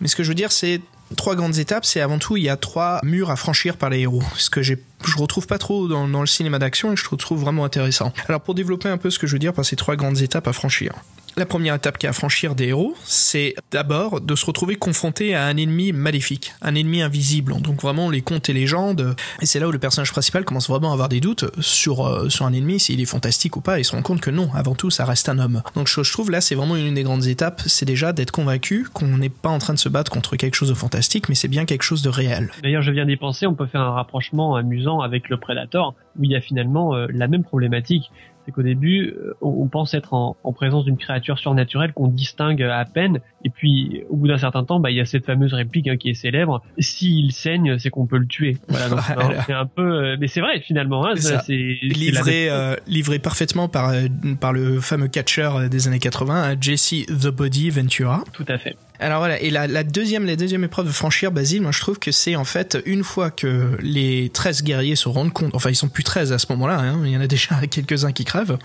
[0.00, 0.80] Mais ce que je veux dire, c'est
[1.16, 1.84] trois grandes étapes.
[1.84, 4.22] C'est avant tout, il y a trois murs à franchir par les héros.
[4.36, 7.16] Ce que j'ai je retrouve pas trop dans, dans le cinéma d'action et que je
[7.16, 8.14] trouve vraiment intéressant.
[8.26, 10.48] Alors pour développer un peu ce que je veux dire par ces trois grandes étapes
[10.48, 10.94] à franchir.
[11.36, 15.34] La première étape qui est à franchir des héros, c'est d'abord de se retrouver confronté
[15.34, 17.60] à un ennemi maléfique, un ennemi invisible.
[17.60, 19.16] Donc vraiment les contes et légendes.
[19.42, 22.28] Et c'est là où le personnage principal commence vraiment à avoir des doutes sur, euh,
[22.28, 24.76] sur un ennemi, s'il est fantastique ou pas, et se rend compte que non, avant
[24.76, 25.62] tout, ça reste un homme.
[25.74, 28.86] Donc je, je trouve là, c'est vraiment une des grandes étapes, c'est déjà d'être convaincu
[28.92, 31.48] qu'on n'est pas en train de se battre contre quelque chose de fantastique, mais c'est
[31.48, 32.52] bien quelque chose de réel.
[32.62, 36.22] D'ailleurs, je viens d'y penser, on peut faire un rapprochement amusant avec le Predator, où
[36.22, 38.12] il y a finalement euh, la même problématique.
[38.46, 42.62] C'est qu'au début, euh, on, pense être en, en présence d'une créature surnaturelle qu'on distingue
[42.62, 45.54] à peine, et puis au bout d'un certain temps, bah, il y a cette fameuse
[45.54, 48.58] réplique hein, qui est célèbre s'il saigne, c'est qu'on peut le tuer.
[48.68, 49.00] Voilà, donc
[49.46, 51.06] c'est un- peu, euh, mais c'est vrai finalement.
[51.06, 54.06] Hein, ça, livré, euh, livré parfaitement par, euh,
[54.40, 58.24] par le fameux catcheur des années 80, hein, Jesse The Body Ventura.
[58.32, 58.76] Tout à fait.
[59.04, 61.98] Alors voilà, et la, la deuxième, la deuxième épreuve de franchir Basile, moi je trouve
[61.98, 65.76] que c'est en fait une fois que les 13 guerriers se rendent compte, enfin ils
[65.76, 68.56] sont plus 13 à ce moment-là, hein, il y en a déjà quelques-uns qui crèvent.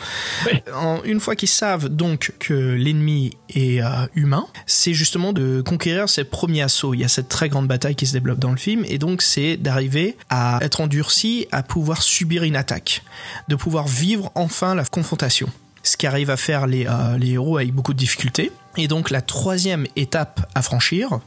[0.45, 0.61] Oui.
[0.73, 6.07] En, une fois qu'ils savent donc que l'ennemi est euh, humain, c'est justement de conquérir
[6.07, 6.93] ces premiers assauts.
[6.93, 9.21] Il y a cette très grande bataille qui se développe dans le film, et donc
[9.21, 13.03] c'est d'arriver à être endurci, à pouvoir subir une attaque,
[13.49, 15.49] de pouvoir vivre enfin la confrontation.
[15.83, 18.51] Ce qui arrive à faire les, euh, les héros avec beaucoup de difficultés.
[18.77, 21.19] Et donc la troisième étape à franchir,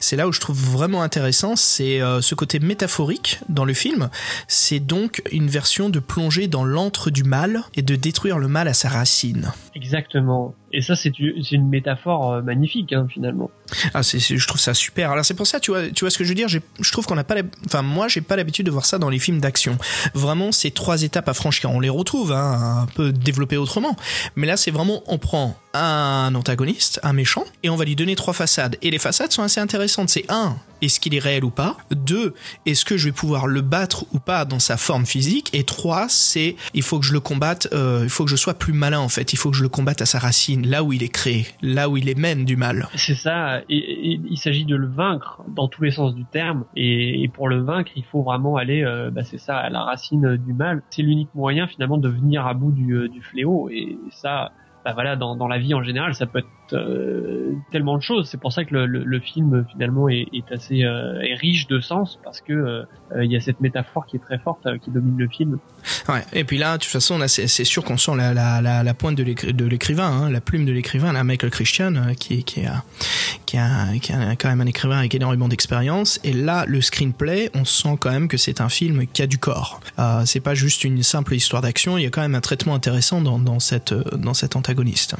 [0.00, 4.10] c'est là où je trouve vraiment intéressant, c'est euh, ce côté métaphorique dans le film.
[4.48, 8.68] C'est donc une version de plonger dans l'antre du mal et de détruire le mal
[8.68, 9.52] à sa racine.
[9.74, 10.54] Exactement.
[10.72, 13.50] Et ça, c'est une métaphore euh, magnifique, hein, finalement.
[13.94, 15.10] Ah, c'est- je trouve ça super.
[15.10, 16.48] Alors c'est pour ça, tu vois, tu vois ce que je veux dire?
[16.48, 17.36] Je trouve qu'on n'a pas,
[17.66, 19.78] enfin moi, j'ai pas l'habitude de voir ça dans les films d'action.
[20.14, 23.96] Vraiment, ces trois étapes à franchir, on les retrouve hein, un peu développées autrement.
[24.36, 28.16] Mais là, c'est vraiment, on prend un antagoniste, un méchant, et on va lui donner
[28.16, 28.76] trois façades.
[28.82, 30.08] Et les façades sont assez intéressantes.
[30.08, 31.76] C'est un, est-ce qu'il est réel ou pas?
[31.90, 32.34] Deux,
[32.66, 35.50] est-ce que je vais pouvoir le battre ou pas dans sa forme physique?
[35.52, 38.54] Et trois, c'est il faut que je le combatte, euh, il faut que je sois
[38.54, 39.32] plus malin en fait.
[39.32, 41.88] Il faut que je le combatte à sa racine, là où il est créé, là
[41.88, 42.88] où il émène du mal.
[42.94, 47.28] C'est ça, et, il s'agit de le vaincre dans tous les sens du terme, et,
[47.34, 50.52] pour le vaincre, il faut vraiment aller, euh, bah, c'est ça, à la racine du
[50.52, 50.82] mal.
[50.90, 54.52] C'est l'unique moyen finalement de venir à bout du, euh, fléau, et ça,
[54.84, 58.28] bah voilà, dans, dans la vie en général, ça peut être euh, tellement de choses.
[58.30, 62.40] C'est pour ça que le, film finalement est, assez euh, est riche de sens, parce
[62.40, 62.84] que euh,
[63.22, 65.58] il y a cette métaphore qui est très forte, qui domine le film.
[66.08, 66.24] Ouais.
[66.32, 69.22] Et puis là, de toute façon, c'est sûr qu'on sent la, la, la, pointe de
[69.22, 72.84] l'écri- de l'écrivain, hein, la plume de l'écrivain, là, Michael Christian, qui, qui, a,
[73.46, 76.20] qui, a, qui a quand même un écrivain avec énormément d'expérience.
[76.24, 79.38] Et là, le screenplay, on sent quand même que c'est un film qui a du
[79.38, 79.80] corps.
[79.98, 81.98] Euh, c'est pas juste une simple histoire d'action.
[81.98, 85.16] Il y a quand même un traitement intéressant dans, dans cette, dans cet antagoniste.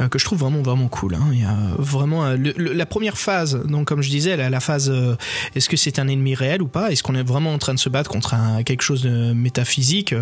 [0.00, 1.14] Euh, que je trouve vraiment vraiment cool.
[1.14, 1.28] Hein.
[1.32, 3.60] Il y a vraiment euh, le- le- la première phase.
[3.66, 5.16] Donc comme je disais, la, la phase euh,
[5.54, 6.90] est-ce que c'est un ennemi réel ou pas?
[6.90, 10.14] Est-ce qu'on est vraiment en train de se battre contre un, quelque chose de métaphysique,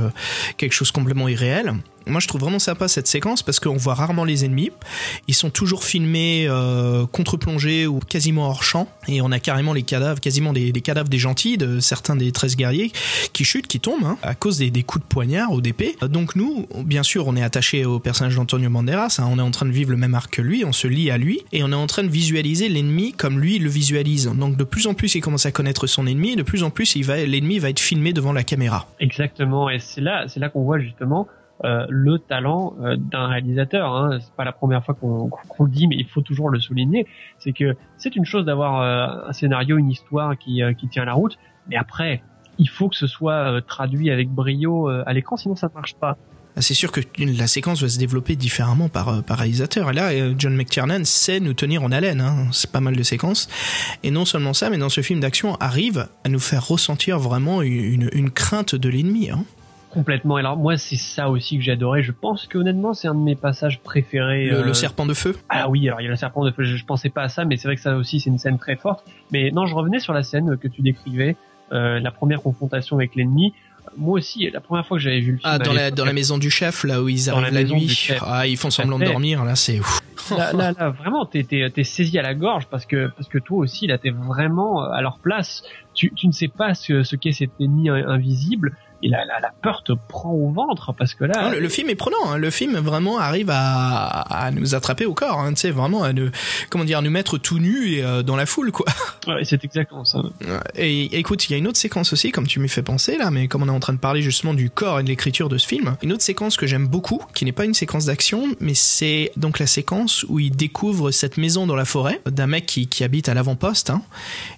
[0.56, 1.74] quelque chose complètement irréel?
[2.08, 4.70] Moi, je trouve vraiment sympa cette séquence parce qu'on voit rarement les ennemis.
[5.28, 8.88] Ils sont toujours filmés euh, contre-plongés ou quasiment hors champ.
[9.06, 12.56] Et on a carrément les cadavres, quasiment des, cadavres des gentils, de certains des 13
[12.56, 12.92] guerriers
[13.32, 15.96] qui chutent, qui tombent hein, à cause des, coups de poignard ou d'épée.
[16.02, 19.16] Donc nous, bien sûr, on est attaché au personnage d'Antonio Banderas.
[19.18, 20.64] hein, on est en train de vivre le même arc que lui.
[20.64, 23.58] On se lie à lui et on est en train de visualiser l'ennemi comme lui
[23.58, 24.30] le visualise.
[24.34, 26.32] Donc de plus en plus, il commence à connaître son ennemi.
[26.32, 28.86] Et de plus en plus, va, l'ennemi va être filmé devant la caméra.
[29.00, 31.28] Exactement, et c'est là, c'est là qu'on voit justement
[31.64, 33.92] euh, le talent euh, d'un réalisateur.
[33.92, 34.18] Hein.
[34.20, 35.28] C'est pas la première fois qu'on
[35.64, 37.06] le dit, mais il faut toujours le souligner.
[37.40, 41.36] C'est que c'est une chose d'avoir euh, un scénario, une histoire qui, tient la route,
[41.68, 42.22] mais après,
[42.58, 46.16] il faut que ce soit traduit avec brio à l'écran, sinon ça ne marche pas.
[46.56, 49.90] Ah, C'est sûr que la séquence va se développer différemment par, réalisateur.
[49.90, 52.20] Et là, John McTiernan sait nous tenir en haleine.
[52.20, 52.46] Hein.
[52.52, 53.48] C'est pas mal de séquences.
[54.04, 57.62] Et non seulement ça, mais dans ce film d'action, arrive à nous faire ressentir vraiment
[57.62, 59.30] une, une crainte de l'ennemi.
[59.30, 59.44] Hein.
[59.90, 60.36] Complètement.
[60.38, 62.02] Et alors moi, c'est ça aussi que j'ai adoré.
[62.02, 64.46] Je pense que honnêtement, c'est un de mes passages préférés.
[64.46, 65.36] Le, euh, le serpent de feu.
[65.48, 66.64] Ah oui, alors il y a le serpent de feu.
[66.64, 68.58] Je, je pensais pas à ça, mais c'est vrai que ça aussi, c'est une scène
[68.58, 69.04] très forte.
[69.32, 71.36] Mais non, je revenais sur la scène que tu décrivais,
[71.72, 73.54] euh, la première confrontation avec l'ennemi.
[73.96, 76.12] Moi aussi, la première fois que j'avais vu le film, Ah, dans la, dans la
[76.12, 78.10] maison du chef, là où ils arrivent la nuit.
[78.20, 79.44] Ah, ils font semblant de dormir.
[79.44, 80.00] Là, c'est ouf.
[80.30, 83.38] là, là, là, vraiment, t'es, t'es, t'es saisi à la gorge parce que, parce que
[83.38, 85.62] toi aussi, là, t'es vraiment à leur place.
[85.98, 88.76] Tu, tu ne sais pas ce, ce qu'est cet ennemi in- invisible.
[89.00, 91.88] Et la, la, la peur te prend au ventre parce que là, le, le film
[91.88, 92.16] est prenant.
[92.32, 92.36] hein.
[92.36, 95.38] Le film vraiment arrive à, à nous attraper au corps.
[95.38, 95.54] Hein.
[95.54, 96.30] Tu sais, vraiment à nous,
[96.68, 98.86] comment dire, à nous mettre tout nus et euh, dans la foule, quoi.
[99.28, 100.20] ouais, c'est exactement ça.
[100.74, 103.30] Et écoute, il y a une autre séquence aussi, comme tu m'y fais penser là,
[103.30, 105.58] mais comme on est en train de parler justement du corps et de l'écriture de
[105.58, 108.74] ce film, une autre séquence que j'aime beaucoup, qui n'est pas une séquence d'action, mais
[108.74, 112.88] c'est donc la séquence où il découvre cette maison dans la forêt d'un mec qui,
[112.88, 114.02] qui habite à l'avant-poste, hein,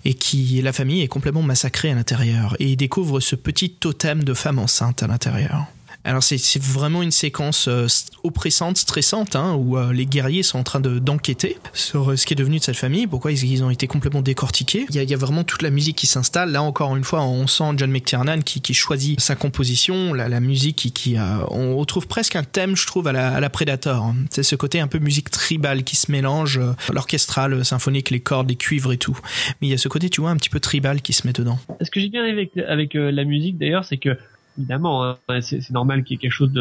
[0.07, 4.24] et qui la famille est complètement massacrée à l'intérieur, et il découvre ce petit totem
[4.24, 5.66] de femme enceinte à l'intérieur.
[6.03, 7.86] Alors c'est vraiment une séquence euh,
[8.24, 12.24] oppressante, stressante, hein, où euh, les guerriers sont en train de- d'enquêter sur euh, ce
[12.24, 14.86] qui est devenu de cette famille, pourquoi ils, ils ont été complètement décortiqués.
[14.88, 16.53] Il y, a, y a vraiment toute la musique qui s'installe.
[16.53, 20.40] Là encore une fois, on sent John McTiernan qui, qui choisit sa composition, la, la
[20.40, 23.51] musique qui, qui euh, on retrouve presque un thème, je trouve, à la, à la
[23.51, 24.03] Predator.
[24.03, 24.16] hein.
[24.30, 28.48] C'est ce côté un peu musique tribale qui se mélange, euh, l'orchestral, symphonique, les cordes,
[28.48, 29.18] les cuivres et tout.
[29.61, 31.34] Mais il y a ce côté, tu vois, un petit peu tribal qui se met
[31.34, 31.59] dedans.
[31.82, 34.16] Ce que j'ai bien aimé avec, avec euh, la musique d'ailleurs, c'est que
[34.61, 36.52] évidemment, hein, c'est normal qu'il y ait quelque chose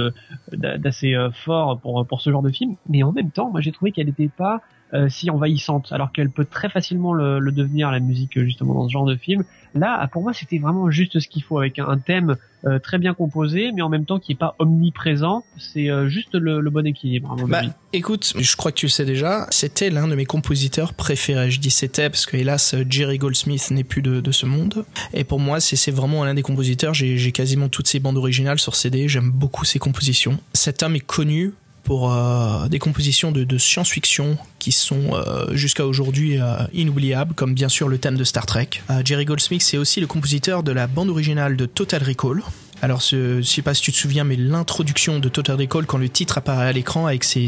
[0.51, 3.91] d'assez euh, fort pour ce genre de film, mais en même temps, moi j'ai trouvé
[3.91, 4.61] qu'elle n'était pas
[4.93, 8.91] euh, si envahissante, alors qu'elle peut très facilement le, devenir la musique justement dans ce
[8.91, 9.43] genre de film.
[9.75, 13.13] Là, pour moi, c'était vraiment juste ce qu'il faut avec un, thème euh, très bien
[13.13, 15.43] composé, mais en même temps qui est pas omniprésent.
[15.57, 17.31] C'est euh, juste le, le bon équilibre.
[17.31, 17.69] À mon Bah, avis.
[17.93, 21.51] écoute, je crois que tu le sais déjà, c'était l'un de mes compositeurs préférés.
[21.51, 24.85] Je dis c'était parce que hélas Jerry Goldsmith n'est plus de, de ce monde.
[25.13, 26.93] Et pour moi, c'est vraiment l'un des compositeurs.
[26.93, 29.07] J'ai quasiment toutes ses bandes originales sur CD.
[29.07, 30.39] J'aime beaucoup ses compositions.
[30.53, 31.53] Cet homme est connu
[31.83, 37.69] pour euh, des compositions de, science-fiction qui sont euh, jusqu'à aujourd'hui euh, inoubliables, comme bien
[37.69, 38.69] sûr le thème de Star Trek.
[39.03, 42.41] Jerry Goldsmith, c'est aussi le compositeur de la bande originale de Total Recall,
[42.81, 46.09] Alors, je sais pas si tu te souviens, mais l'introduction de Total Recall, quand le
[46.09, 47.47] titre apparaît à l'écran avec ses,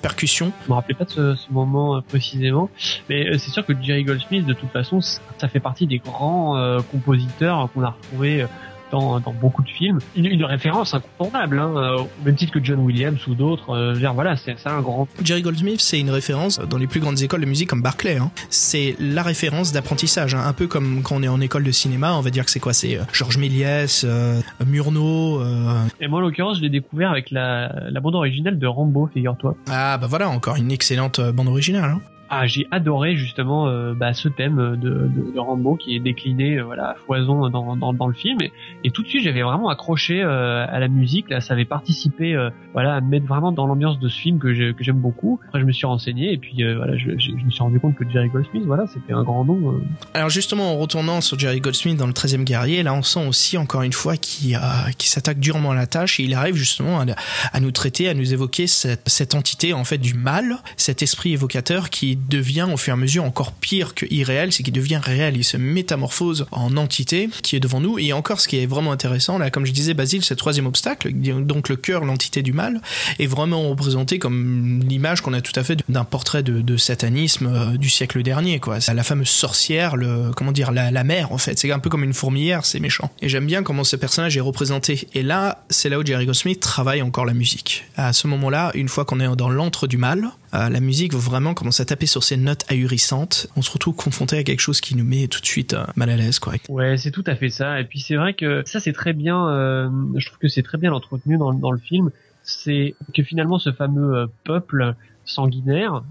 [0.00, 2.70] percussions, Je me rappelais pas de ce, ce moment précisément,
[3.08, 7.68] mais c'est sûr que Jerry Goldsmith, de toute façon, ça fait partie des grands compositeurs
[7.72, 8.46] qu'on a retrouvés
[8.90, 9.98] dans, dans beaucoup de films.
[10.16, 13.70] Une, une référence incontournable, hein, au même titre que John Williams ou d'autres.
[13.70, 15.06] euh, voilà, c'est un grand.
[15.22, 18.16] Jerry Goldsmith, c'est une référence dans les plus grandes écoles de musique comme Barclay.
[18.16, 18.30] Hein.
[18.50, 20.42] C'est la référence d'apprentissage, hein.
[20.46, 22.60] un peu comme quand on est en école de cinéma, on va dire que c'est
[22.60, 22.72] quoi?
[22.72, 25.40] C'est euh, Georges Méliès, euh, Murnau.
[25.40, 29.08] euh, Et moi, en l'occurrence, je l'ai découvert avec la, la bande originale de Rambo,
[29.12, 29.54] figure-toi.
[29.70, 31.90] Ah bah voilà, encore une excellente euh, bande originale.
[31.90, 32.00] Hein.
[32.30, 36.58] Ah, j'ai adoré justement euh, bah, ce thème de, de, de Rambo qui est décliné
[36.58, 38.38] euh, voilà à foison dans, dans, dans le film.
[38.84, 41.40] Et, tout de suite j'avais vraiment accroché euh, à la musique là.
[41.40, 44.52] Ça avait participé euh, voilà à me mettre vraiment dans l'ambiance de ce film que
[44.52, 45.40] j'aime beaucoup.
[45.46, 48.08] Après je me suis renseigné et puis voilà je, je, me suis rendu compte que
[48.08, 49.80] Jerry Goldsmith voilà c'était un grand nom.
[50.12, 53.56] Alors justement, en retournant sur Jerry Goldsmith dans le 13e guerrier, là on sent aussi
[53.56, 54.58] encore une fois qu'il
[54.98, 57.04] qu'il s'attaque durement à la tâche et il arrive justement à,
[57.52, 61.32] à nous traiter, à nous évoquer cette, cette entité en fait du mal, cet esprit
[61.32, 65.00] évocateur qui devient au fur et à mesure encore pire que irréel, c'est qu'il devient
[65.02, 68.66] réel, il se métamorphose en entité qui est devant nous et encore ce qui est
[68.66, 72.52] vraiment intéressant là, comme je disais Basile, ce troisième obstacle, donc le cœur, l'entité du
[72.52, 72.80] mal,
[73.18, 77.76] est vraiment représenté comme l'image qu'on a tout à fait d'un portrait de, satanisme euh,
[77.76, 78.80] du siècle dernier quoi.
[78.80, 81.58] C'est la fameuse sorcière, le comment dire la, la mère en fait.
[81.58, 83.10] C'est un peu comme une fourmilière, c'est méchant.
[83.20, 85.08] Et j'aime bien comment ce personnage est représenté.
[85.14, 87.84] Et là, c'est là où Jerry Goldsmith travaille encore la musique.
[87.96, 91.54] À ce moment-là, une fois qu'on est dans l'antre du mal, euh, la musique vraiment
[91.54, 93.48] commence à taper sur ces notes ahurissantes.
[93.56, 96.10] On se retrouve confronté à quelque chose qui nous met tout de suite euh, mal
[96.10, 96.54] à l'aise quoi.
[96.68, 99.48] ouais c'est tout à fait ça et puis c'est vrai que ça c'est très bien
[99.48, 102.10] euh, je trouve que c'est très bien entretenu dans, le film
[102.42, 104.94] c'est que finalement ce fameux peuple
[105.24, 106.02] sanguinaire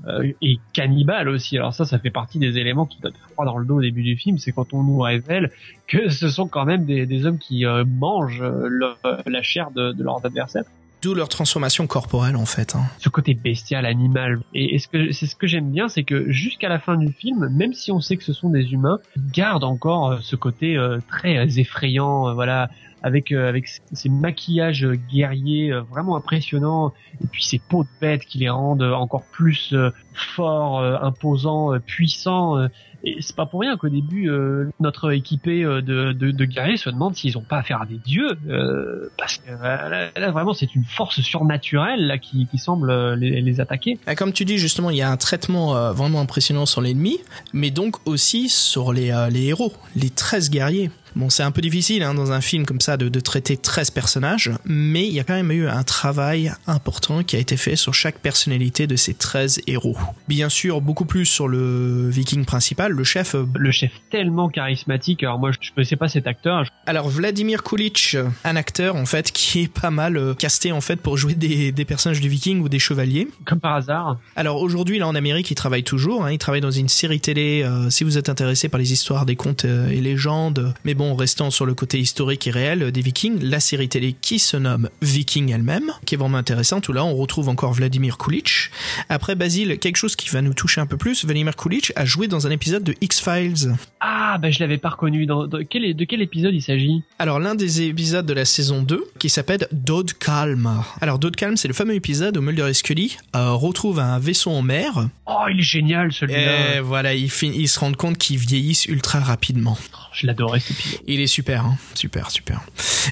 [0.43, 1.57] et cannibale aussi.
[1.57, 4.03] Alors ça, ça fait partie des éléments qui donnent froid dans le dos au début
[4.03, 5.51] du film, c'est quand on nous révèle
[5.87, 10.65] que ce sont quand même des, hommes qui mangent la chair de leurs adversaires.
[11.01, 12.75] D'où leur transformation corporelle en fait.
[12.75, 12.81] hein.
[12.97, 14.39] Ce côté bestial, animal.
[14.55, 17.49] Et, ce que c'est ce que j'aime bien, c'est que jusqu'à la fin du film,
[17.49, 20.75] même si on sait que ce sont des humains, ils gardent encore euh, ce côté
[20.75, 22.69] euh, très euh, effrayant, euh, voilà,
[23.03, 26.93] avec euh, avec ces maquillages guerriers vraiment impressionnants,
[27.23, 29.75] et puis ces peaux de bête qui les rendent encore plus
[30.13, 32.67] forts, imposants, puissants.
[33.03, 36.89] Et c'est pas pour rien qu'au début, euh, notre équipé euh, de, de, guerriers se
[36.89, 40.73] demande s'ils ont pas affaire à des dieux, euh, parce que euh, là, vraiment c'est
[40.75, 43.99] une force surnaturelle là qui, semble les, les attaquer.
[44.07, 47.19] Ah, Comme tu dis justement, il y a un traitement vraiment impressionnant sur l'ennemi,
[47.53, 50.89] mais donc aussi sur les, les héros, les 13 guerriers.
[51.17, 53.89] Bon, c'est un peu difficile hein, dans un film comme ça de, de traiter 13
[53.89, 57.75] personnages, mais il y a quand même eu un travail important qui a été fait
[57.75, 59.97] sur chaque personnalité de ces 13 héros.
[60.27, 63.33] Bien sûr, beaucoup plus sur le viking principal, le chef.
[63.33, 65.23] euh, Le chef tellement charismatique.
[65.23, 66.65] Alors moi, je, je connaissais pas cet acteur.
[66.85, 70.97] Alors Vladimir Kulich, un acteur en fait qui est pas mal euh, casté en fait
[70.97, 73.27] pour jouer des, des personnages du viking ou des chevaliers.
[73.45, 74.19] comme par hasard.
[74.35, 76.25] Alors aujourd'hui, là en Amérique, il travaille toujours.
[76.25, 77.63] Hein, il travaille dans une série télé.
[77.63, 81.06] euh, si vous êtes intéressé par les histoires des contes euh, et légendes, mais bon,
[81.15, 84.89] restant sur le côté historique et réel des Vikings, la série télé qui se nomme
[85.01, 86.87] Viking elle-même, qui est vraiment intéressante.
[86.89, 88.71] Où là, on retrouve encore Vladimir Kulich.
[89.09, 91.25] Après Basile, quelque chose qui va nous toucher un peu plus.
[91.25, 93.75] Vladimir Kulich a joué dans un épisode de X Files.
[93.99, 95.25] Ah, ben je l'avais pas reconnu.
[95.25, 97.01] Dans, dans- quel, de quel épisode il s'agit?
[97.19, 100.83] Alors l'un des épisodes de la saison 2 qui s'appelle Dode Calm.
[101.01, 104.51] Alors Dode Calm, c'est le fameux épisode où Mulder et Scully euh, retrouvent un vaisseau
[104.51, 106.81] en mer Oh, il est génial et celui-là.
[106.81, 109.77] voilà, ils, fin- ils se rendent compte qu'ils vieillissent ultra rapidement.
[110.13, 110.96] Je l'adorais cet épisode.
[111.05, 112.61] Il est super, hein super, super.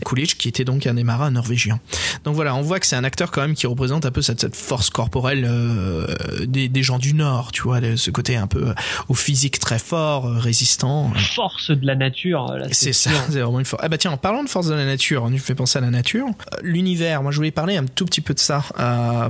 [0.03, 1.79] Coolidge, qui était donc un des marins norvégiens.
[2.23, 4.41] Donc voilà, on voit que c'est un acteur quand même qui représente un peu cette,
[4.41, 6.07] cette force corporelle euh,
[6.45, 8.73] des, des gens du Nord, tu vois, ce côté un peu euh,
[9.09, 11.11] au physique très fort, euh, résistant.
[11.35, 12.53] Force de la nature.
[12.57, 13.81] Là, C'est ça, c'est vraiment une force.
[13.85, 15.89] Ah bah tiens, en parlant de force de la nature, tu fais penser à la
[15.89, 16.27] nature.
[16.61, 18.63] L'univers, moi je voulais parler un tout petit peu de ça,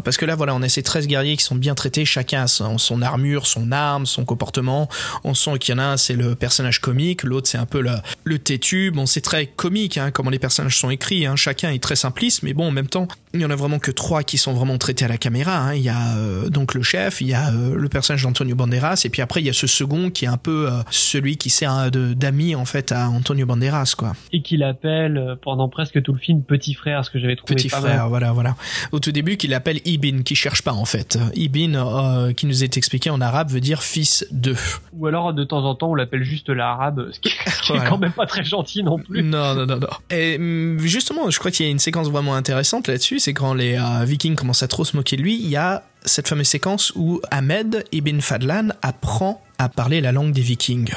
[0.04, 2.48] parce que là voilà, on a ces 13 guerriers qui sont bien traités, chacun a
[2.48, 4.90] son, son armure, son arme, son comportement.
[5.24, 7.82] On sent qu'il y en a un, c'est le personnage comique, l'autre c'est un peu
[7.82, 8.92] le, le têtu.
[8.92, 11.36] Bon, c'est très comique, hein, comment les personnages sont écrits, hein.
[11.36, 13.92] chacun est très simpliste, mais bon, en même temps, il y en a vraiment que
[13.92, 15.58] trois qui sont vraiment traités à la caméra.
[15.58, 15.74] hein.
[15.76, 19.02] Il y a euh, donc le chef, il y a euh, le personnage d'Antonio Banderas,
[19.06, 21.50] et puis après il y a ce second qui est un peu euh, celui qui
[21.50, 24.14] sert d'ami en fait à Antonio Banderas, quoi.
[24.32, 27.70] Et qu'il appelle pendant presque tout le film petit frère, ce que j'avais trouvé Petit
[27.70, 28.10] pas frère, mal.
[28.10, 28.56] voilà, voilà.
[28.92, 31.18] Au tout début, qu'il appelle Ibn, qui cherche pas en fait.
[31.36, 34.56] Ibn, qui nous est expliqué en arabe, veut dire fils de.
[34.94, 37.86] Ou alors de temps en temps on l'appelle juste l'arabe, ce qui, ce qui Voilà.
[37.86, 39.24] est quand même pas très gentil non plus.
[39.24, 39.88] Non, non, non, non.
[40.10, 43.54] Et hum, justement, je crois qu'il y a une séquence vraiment intéressante là-dessus, c'est quand
[43.54, 46.48] les euh, Vikings commencent à trop se moquer de lui, il y a cette fameuse
[46.48, 50.92] séquence où Ahmed Ibn Fadlan apprend à parler la langue des Vikings.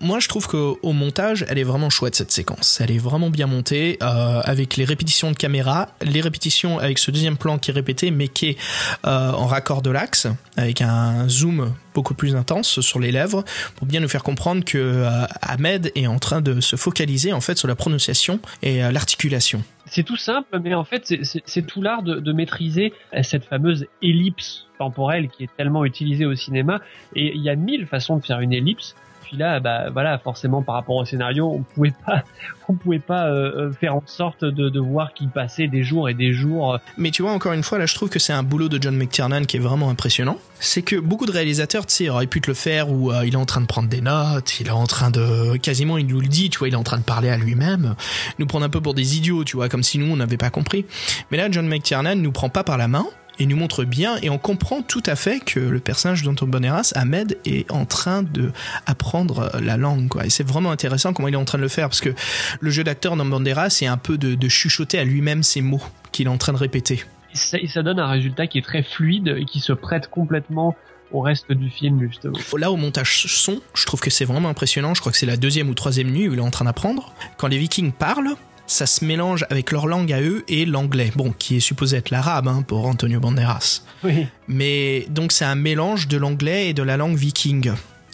[0.00, 2.80] Moi, je trouve qu'au montage, elle est vraiment chouette cette séquence.
[2.80, 7.10] Elle est vraiment bien montée euh, avec les répétitions de caméra, les répétitions avec ce
[7.10, 8.56] deuxième plan qui est répété mais qui est
[9.04, 13.44] euh, en raccord de l'axe, avec un zoom beaucoup plus intense sur les lèvres
[13.76, 17.40] pour bien nous faire comprendre que euh, Ahmed est en train de se focaliser en
[17.40, 19.64] fait sur la prononciation et l'articulation.
[19.92, 24.68] C'est tout simple, mais en fait, c'est- tout l'art de, de maîtriser cette fameuse ellipse
[24.78, 26.80] temporelle qui est tellement utilisée au cinéma.
[27.16, 28.94] Et il y a mille façons de faire une ellipse.
[29.32, 32.24] Là, bah voilà, forcément par rapport au scénario, on pouvait pas,
[32.68, 36.14] on pouvait pas euh, euh, faire en sorte de, voir qu'il passait des jours et
[36.14, 36.74] des jours.
[36.74, 38.80] euh, Mais tu vois, encore une fois, là, je trouve que c'est un boulot de
[38.80, 40.38] John McTiernan qui est vraiment impressionnant.
[40.58, 43.36] C'est que beaucoup de réalisateurs, tu sais, auraient pu te le faire où il est
[43.36, 46.28] en train de prendre des notes, il est en train de, quasiment, il nous le
[46.28, 47.94] dit, tu vois, il est en train de parler à lui-même,
[48.38, 50.50] nous prendre un peu pour des idiots, tu vois, comme si nous, on n'avait pas
[50.50, 50.84] compris.
[51.30, 53.06] Mais là, John McTiernan nous prend pas par la main,
[53.40, 56.92] et nous montre bien et on comprend tout à fait que le personnage d'Anton Banderas,
[56.94, 58.52] Ahmed, est en train de
[58.86, 60.26] apprendre la langue quoi.
[60.26, 62.14] Et c'est vraiment intéressant comment il est en train de le faire parce que
[62.60, 65.82] le jeu d'acteur dans Banderas c'est un peu de, de chuchoter à lui-même ces mots
[66.12, 67.04] qu'il est en train de répéter.
[67.32, 70.08] et ça, et ça donne un résultat qui est très fluide et qui se prête
[70.08, 70.76] complètement
[71.12, 72.38] au reste du film justement.
[72.56, 74.94] Là, au montage son, je trouve que c'est vraiment impressionnant.
[74.94, 77.12] Je crois que c'est la deuxième ou troisième nuit où il est en train d'apprendre.
[77.36, 78.36] Quand les Vikings parlent,
[78.70, 82.10] ça se mélange avec leur langue à eux et l'anglais, bon, qui est supposé être
[82.10, 83.82] l'arabe hein, pour Antonio Banderas.
[84.04, 84.26] Oui.
[84.48, 87.72] Mais donc c'est un mélange de l'anglais et de la langue viking.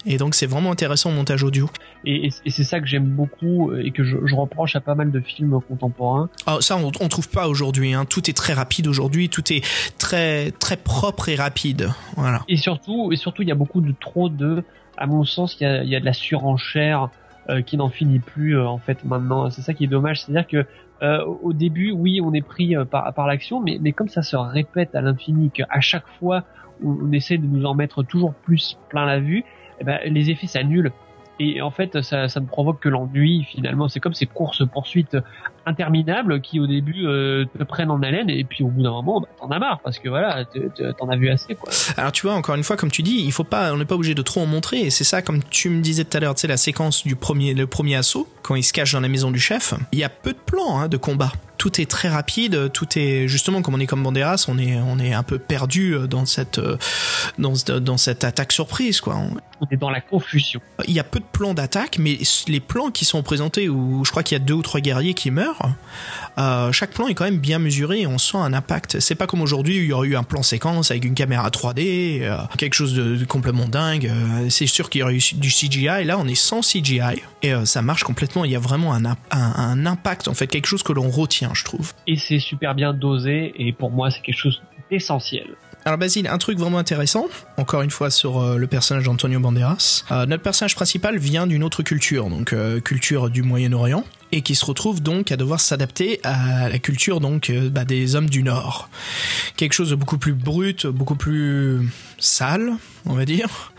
[0.08, 1.68] Et donc c'est vraiment intéressant au montage audio.
[2.04, 4.94] Et, et- et c'est ça que j'aime beaucoup et que je, je reproche à pas
[4.94, 6.30] mal de films contemporains.
[6.46, 7.92] Ah, ça, on, on trouve pas aujourd'hui.
[7.92, 8.04] Hein.
[8.04, 9.28] Tout est très rapide aujourd'hui.
[9.28, 9.64] Tout est
[9.98, 11.90] très très propre et rapide.
[12.16, 12.42] Voilà.
[12.48, 14.62] Et surtout, et surtout, il y a beaucoup de trop de,
[14.96, 17.10] à mon sens, il y a, il y a de la surenchère
[17.48, 19.50] euh, qui n'en finit plus euh, en fait maintenant.
[19.50, 20.66] C'est ça qui est dommage, c'est-à-dire que
[21.02, 24.36] euh, au début, oui, on est pris par, par l'action, mais, mais comme ça se
[24.36, 26.44] répète à l'infini, qu'à chaque fois
[26.82, 29.44] on, on essaie de nous en mettre toujours plus plein la vue,
[29.80, 30.92] eh ben, les effets s'annulent.
[31.38, 33.88] Et en fait, ça, ça ne provoque que l'ennui finalement.
[33.88, 35.16] C'est comme ces courses poursuites
[35.66, 39.20] interminables qui au début euh, te prennent en haleine et puis au bout d'un moment,
[39.20, 41.70] bah, t'en as marre parce que voilà, te- te- t'en as vu assez quoi.
[41.96, 43.96] Alors tu vois, encore une fois, comme tu dis, il faut pas, on n'est pas
[43.96, 44.80] obligé de trop en montrer.
[44.80, 47.52] Et c'est ça, comme tu me disais tout à l'heure, tu la séquence du premier,
[47.54, 50.08] le premier assaut, quand il se cache dans la maison du chef, il y a
[50.08, 51.32] peu de plans hein, de combat.
[51.58, 54.98] Tout est très rapide, tout est justement comme on est comme Banderas, on est on
[54.98, 56.76] est un peu perdu euh, dans cette euh,
[57.38, 59.16] dans dans cette attaque surprise quoi.
[59.16, 59.36] On-
[59.70, 60.60] est dans la confusion.
[60.86, 64.10] Il y a peu de plans d'attaque, mais les plans qui sont présentés où je
[64.10, 65.70] crois qu'il y a deux ou trois guerriers qui meurent,
[66.38, 69.00] euh, chaque plan est quand même bien mesuré et on sent un impact.
[69.00, 71.48] C'est pas comme aujourd'hui où il y aurait eu un plan séquence avec une caméra
[71.48, 74.06] 3D, euh, quelque chose de, de complètement dingue.
[74.08, 76.04] Euh, c'est sûr qu'il y aurait eu du CGI.
[76.04, 77.00] Là, on est sans CGI
[77.42, 78.44] et ça marche complètement.
[78.44, 81.64] Il y a vraiment un, un impact, en fait, quelque chose que l'on retient, je
[81.64, 81.92] trouve.
[82.06, 85.56] Et c'est super bien dosé et pour moi c'est quelque chose d'essentiel.
[85.86, 87.28] Alors Basile, un truc vraiment intéressant,
[87.58, 90.02] encore une fois sur euh, le personnage d'Antonio Banderas.
[90.10, 94.56] Euh, notre personnage principal vient d'une autre culture, donc euh, culture du Moyen-Orient, et qui
[94.56, 98.88] se retrouve donc à devoir s'adapter à la culture donc bah, des hommes du Nord.
[99.56, 101.88] Quelque chose de beaucoup plus brut, beaucoup plus
[102.18, 102.72] sale,
[103.04, 103.72] on va dire,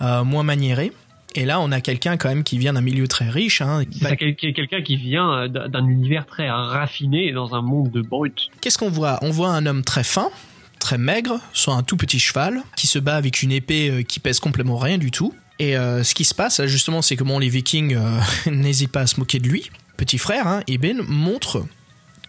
[0.00, 0.90] moins maniéré.
[1.34, 3.60] Et là, on a quelqu'un quand même qui vient d'un milieu très riche.
[3.62, 3.84] Hein.
[3.90, 8.48] C'est Bah, quelqu'un qui vient euh, d'un univers très raffiné dans un monde de brut.
[8.60, 9.18] Qu'est-ce qu'on voit?
[9.22, 10.28] On voit un homme très fin,
[10.78, 14.20] très maigre, sur un tout petit cheval, qui se bat avec une épée euh, qui
[14.20, 15.32] pèse complètement rien du tout.
[15.58, 18.20] Et euh, ce qui se passe, là, justement, c'est que bon, les Vikings euh,
[18.50, 19.70] n'hésitent pas à se moquer de lui.
[19.96, 21.64] Petit frère, hein, Ibn, montre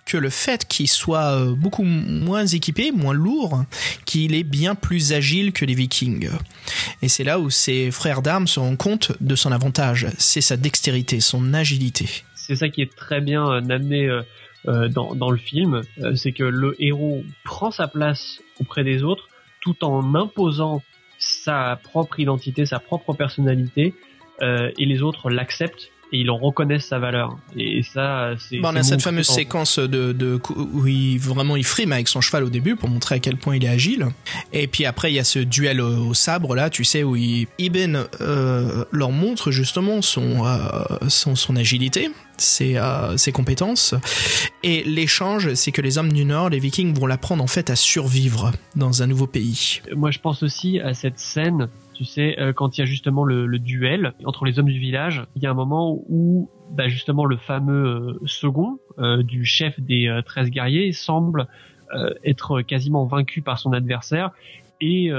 [0.06, 3.64] que le fait qu'il soit euh, beaucoup moins équipé, moins lourd,
[4.06, 6.30] qu'il est bien plus agile que les Vikings.
[7.01, 10.08] Et c'est là où ses frères d'armes se rendent compte de son avantage.
[10.18, 12.08] C'est sa dextérité, son agilité.
[12.36, 15.82] C'est ça qui est très bien euh, amené euh, dans, dans le film,
[16.16, 19.28] c'est que le héros prend sa place auprès des autres
[19.60, 20.82] tout en imposant
[21.20, 23.93] sa propre identité, sa propre personnalité,
[24.41, 27.38] et les autres l'acceptent et ils en reconnaissent sa valeur.
[27.57, 28.59] Et ça, c'est.
[28.59, 32.22] Bon, on a cette fameuse séquence de, de où il vraiment il frime avec son
[32.22, 34.07] cheval au début pour montrer à quel point il est agile.
[34.53, 37.16] Et puis après il y a ce duel au, au sabre là, tu sais où
[37.16, 40.59] il, Ibn euh, leur montre justement son euh,
[41.07, 43.95] son, son agilité, ses euh, ses compétences.
[44.61, 47.76] Et l'échange, c'est que les hommes du Nord, les Vikings, vont l'apprendre en fait à
[47.76, 49.82] survivre dans un nouveau pays.
[49.95, 51.70] Moi, je pense aussi à cette scène,
[52.04, 55.26] tu sais, euh, quand il y a justement le, duel entre les hommes du village.
[55.36, 59.80] Il y a un moment où, bah, justement, le fameux euh, second euh, du chef
[59.80, 61.47] des euh, 13 guerriers semble
[62.24, 64.32] être quasiment vaincu par son adversaire.
[64.82, 65.12] Et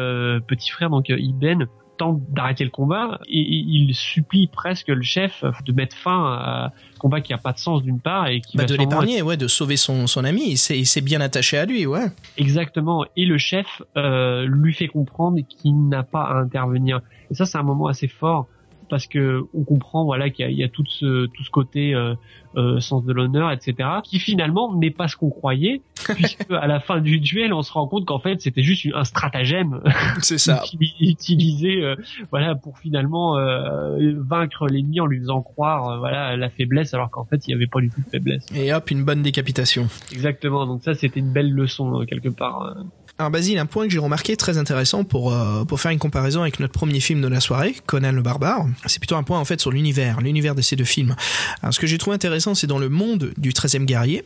[0.48, 1.66] petit frère, donc Ibn,
[1.96, 6.70] tente d'arrêter le combat et il supplie presque le chef de mettre fin à un
[6.98, 9.36] combat qui a pas de sens d'une part et qui Bah, va de l'épargner, ouais,
[9.36, 10.42] de sauver son, son ami.
[10.50, 12.06] Il s'est, il s'est bien attaché à lui, ouais.
[12.36, 13.04] Exactement.
[13.16, 17.00] Et le chef euh, lui fait comprendre qu'il n'a pas à intervenir.
[17.30, 18.46] Et ça, c'est un moment assez fort
[18.88, 22.14] parce que on comprend voilà qu'il y y a tout ce tout ce côté euh,
[22.56, 23.88] euh, sens de l'honneur, etc.
[24.04, 25.82] Qui finalement n'est pas ce qu'on croyait,
[26.14, 29.04] puisque à la fin du duel, on se rend compte qu'en fait c'était juste un
[29.04, 29.80] stratagème
[30.22, 30.62] C'est ça.
[30.80, 31.96] uti- utilisé euh,
[32.30, 37.10] voilà pour finalement euh, vaincre l'ennemi en lui faisant croire euh, voilà la faiblesse alors
[37.10, 38.46] qu'en fait il n'y avait pas du tout de faiblesse.
[38.54, 39.88] Et hop, une bonne décapitation.
[40.12, 40.66] Exactement.
[40.66, 42.74] Donc ça c'était une belle leçon euh, quelque part.
[43.16, 46.40] Alors Basile, un point que j'ai remarqué très intéressant pour euh, pour faire une comparaison
[46.40, 49.44] avec notre premier film de la soirée, Conan le barbare, c'est plutôt un point en
[49.44, 51.14] fait sur l'univers, l'univers de ces deux films.
[51.62, 54.24] Alors ce que j'ai trouvé intéressant, c'est dans le monde du 13e guerrier,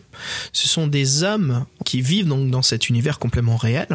[0.54, 3.88] ce sont des hommes qui vivent donc dans cet univers complètement réel,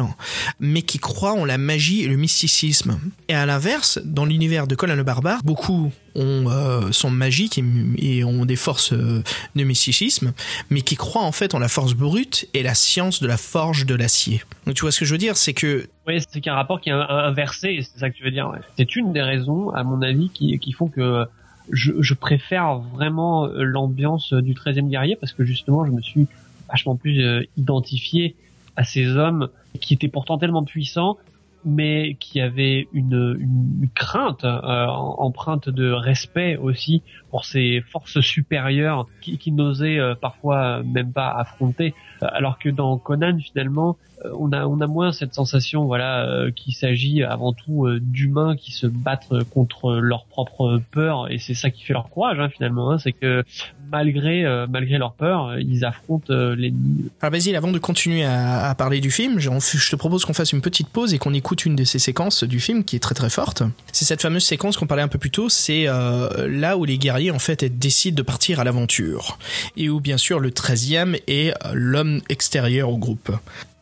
[0.60, 3.00] mais qui croient en la magie et le mysticisme.
[3.28, 7.60] Et à l'inverse, dans l'univers de Conan le barbare, beaucoup euh, sont magiques
[7.98, 9.22] et, ont des forces euh,
[9.56, 10.32] de mysticisme,
[10.70, 13.86] mais qui croient en fait en la force brute et la science de la forge
[13.86, 14.42] de l'acier.
[14.66, 16.90] Donc tu vois ce que je veux dire, c'est que Oui, c'est qu'un rapport qui
[16.90, 18.52] est in- inversé, c'est ça que tu veux dire.
[18.76, 21.24] C'est une des raisons, à mon avis, qui, font que
[21.70, 26.26] je, préfère vraiment euh, l'ambiance du 13e guerrier parce que justement, je me suis
[26.68, 28.36] vachement plus identifié
[28.76, 29.48] à ces hommes
[29.80, 31.18] qui étaient pourtant tellement puissants
[31.64, 39.38] mais qui avaient une, crainte euh, empreinte de respect aussi pour ces forces supérieures qui,
[39.38, 41.94] qui n'osaient euh, parfois même pas affronter
[42.28, 46.50] alors que dans Conan finalement euh, on a on a moins cette sensation voilà euh,
[46.50, 51.30] qu'il s'agit avant tout euh, d'humains qui se battent contre leur propre peur.
[51.30, 53.44] Et c'est ça qui fait leur courage hein, finalement hein, c'est que
[53.90, 57.10] malgré euh, malgré leur peur euh, ils affrontent euh, l'ennemi.
[57.20, 60.52] Alors Basile, avant de continuer à, parler du film, je, je te propose qu'on fasse
[60.52, 63.14] une petite pause et qu'on écoute une de ces séquences du film qui est très
[63.14, 63.62] très forte.
[63.92, 66.98] C'est cette fameuse séquence qu'on parlait un peu plus tôt, c'est euh, là où les
[66.98, 69.38] guerriers en fait décident de partir à l'aventure.
[69.76, 71.74] Et où bien sûr le 13e est euh,
[72.14, 73.30] l'homme extérieur au groupe.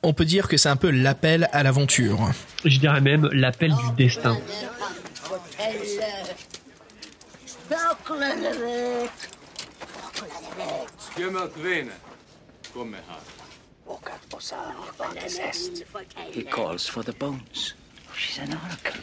[0.03, 2.31] On peut dire que c'est un peu l'appel à l'aventure.
[2.65, 4.37] je dirais même l'appel du destin.
[16.33, 17.75] He calls for the bones.
[18.15, 19.01] She's an oracle.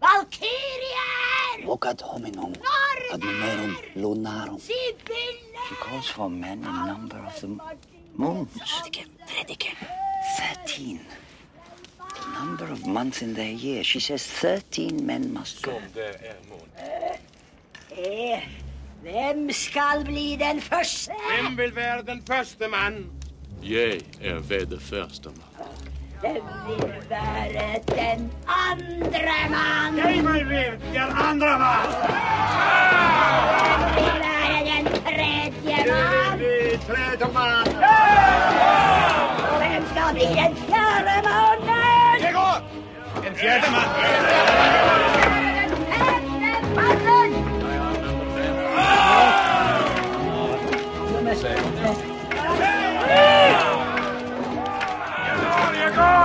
[0.00, 0.67] Valkyrier!
[1.64, 2.54] Vocat hominum
[3.12, 4.60] ad numerum lunarum.
[4.60, 7.48] She calls for men in number of the
[8.14, 8.48] moons.
[10.38, 11.00] Thirteen.
[11.98, 13.82] The number of months in their year.
[13.84, 15.72] She says thirteen men must go.
[15.94, 16.68] Det er är mån.
[17.90, 18.42] Eh, eh
[19.02, 21.12] Vem skall bli den första?
[21.36, 23.06] Vem vill vara den första man?
[23.62, 25.68] Jag är er väl den första man.
[26.20, 29.96] De wilbere een andere man?
[29.96, 31.88] Jij maar weer, de andere maan.
[33.94, 35.82] Wilbere den tredje.
[37.18, 37.32] De man.
[37.32, 37.64] maan.
[39.58, 41.58] Wem skal een den man.
[41.64, 42.28] mannen?
[42.28, 42.62] Ik hoor,
[43.24, 44.87] een fjerde man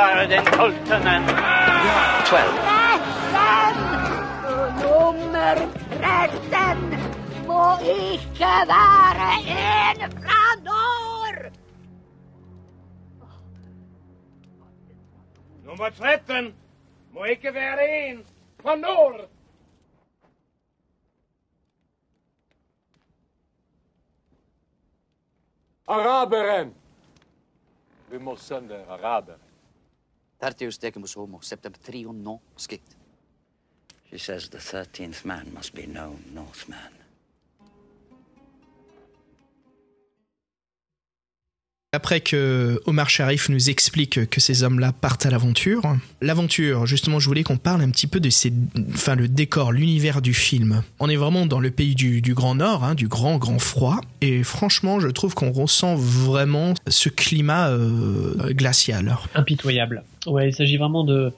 [0.00, 1.22] over den Sultanen.
[2.28, 2.54] Twelve.
[3.34, 3.76] Treffen!
[4.84, 5.50] Nummer
[6.00, 6.94] tretten
[7.46, 10.40] må ikke være en fra!
[15.64, 16.54] Nummer tretten
[17.12, 18.24] må ikke være en
[18.62, 19.26] fra!
[25.88, 26.74] Araberen!
[28.10, 28.84] Vi må sende.
[30.40, 32.80] 30th decus homo, September three trium no scit.
[34.10, 36.99] She says the 13th man must be no Northman.
[41.92, 45.82] Après que Omar Sharif nous explique que ces hommes-là partent à l'aventure,
[46.22, 48.52] l'aventure, justement, je voulais qu'on parle un petit peu de ces,
[48.94, 50.84] enfin, le décor, l'univers du film.
[51.00, 54.44] On est vraiment dans le pays du, Grand Nord, hein, du grand, grand froid, et
[54.44, 59.16] franchement, je trouve qu'on ressent vraiment ce climat euh, glacial.
[59.34, 60.04] Impitoyable.
[60.28, 61.32] Ouais, il s'agit vraiment de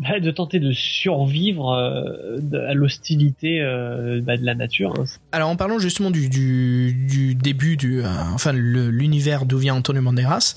[0.00, 4.94] de tenter de survivre euh, à l'hostilité euh, bah, de la nature.
[4.98, 5.04] hein.
[5.32, 10.54] Alors en parlant justement du, du, début du euh, enfin l'univers d'où vient Antonio Banderas.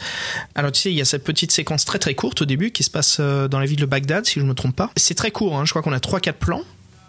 [0.56, 2.84] Alors tu sais il y a cette petite séquence très très courte au début qui
[2.84, 4.91] se passe dans la ville de Bagdad si je me trompe pas.
[4.96, 6.62] C'est très court hein, je crois qu'on a trois quatre plans.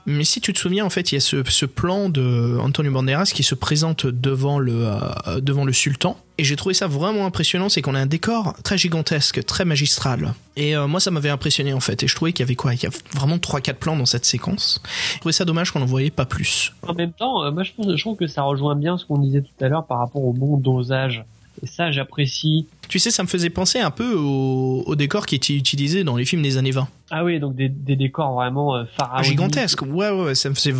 [0.06, 3.30] Mais si tu te souviens, en fait, il y a ce, plan de Antonio Banderas
[3.34, 6.18] qui se présente devant le, euh, devant le sultan.
[6.36, 10.34] Et j'ai trouvé ça vraiment impressionnant, c'est qu'on a un décor très gigantesque, très magistral.
[10.56, 12.02] Et euh, moi, ça m'avait impressionné, en fait.
[12.02, 12.74] Et je trouvais qu'il y avait quoi?
[12.74, 14.82] Il y a vraiment 3-4 plans dans cette séquence.
[15.14, 16.74] Je trouvais ça dommage qu'on n'en voyait pas plus.
[16.86, 19.18] En même temps, euh, moi je, pense, je trouve que ça rejoint bien ce qu'on
[19.18, 21.24] disait tout à l'heure par rapport au bon dosage.
[21.62, 22.66] Et ça, j'apprécie.
[22.88, 26.16] Tu sais, ça me faisait penser un peu au, au décor qui était utilisé dans
[26.16, 26.88] les films des années 20.
[27.10, 29.30] Ah oui, donc des, des décors vraiment euh, Ah, pharaoniques.
[29.30, 29.82] gigantesque.
[29.82, 30.72] Ouais, ouais, ouais, ça me faisait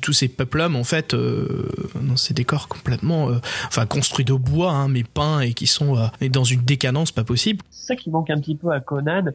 [0.00, 1.68] tous ces peuples-hommes en fait euh,
[2.02, 5.96] dans ces décors complètement, euh, enfin construits de bois, hein, mais peints et qui sont
[5.96, 7.62] euh, et dans une décadence pas possible.
[7.70, 9.26] C'est ça qui manque un petit peu à Conan,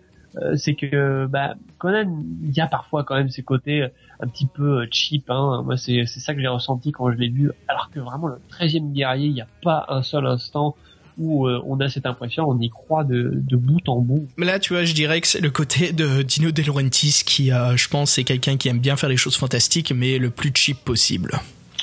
[0.56, 3.88] c'est que bah, Conan, il y a parfois quand même ces côtés euh,
[4.20, 5.30] un petit peu euh, cheap.
[5.30, 5.62] Hein.
[5.66, 7.52] Moi, c'est c'est ça que j'ai ressenti quand je l'ai vu.
[7.68, 10.76] Alors que vraiment, le 13e guerrier, il n'y a pas un seul instant
[11.18, 14.28] où euh, on a cette impression, on y croit de, de bout en bout.
[14.38, 17.52] Mais là, tu vois, je dirais que c'est le côté de Dino De Laurentiis qui,
[17.52, 20.52] euh, je pense, c'est quelqu'un qui aime bien faire les choses fantastiques, mais le plus
[20.54, 21.40] cheap possible.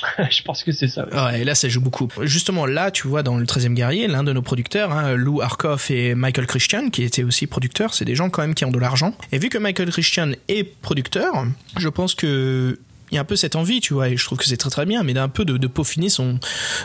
[0.29, 1.07] je pense que c'est ça.
[1.11, 1.41] ouais.
[1.41, 2.07] Et là, ça joue beaucoup.
[2.21, 5.91] Justement, là, tu vois, dans le 13e guerrier, l'un de nos producteurs, hein, Lou Arkoff
[5.91, 8.79] et Michael Christian, qui étaient aussi producteurs, c'est des gens quand même qui ont de
[8.79, 9.13] l'argent.
[9.31, 11.45] Et vu que Michael Christian est producteur,
[11.77, 12.77] je pense que
[13.13, 14.71] il y a un peu cette envie, tu vois, et je trouve que c'est très
[14.71, 16.39] très bien, mais d'un peu de, peaufiner son,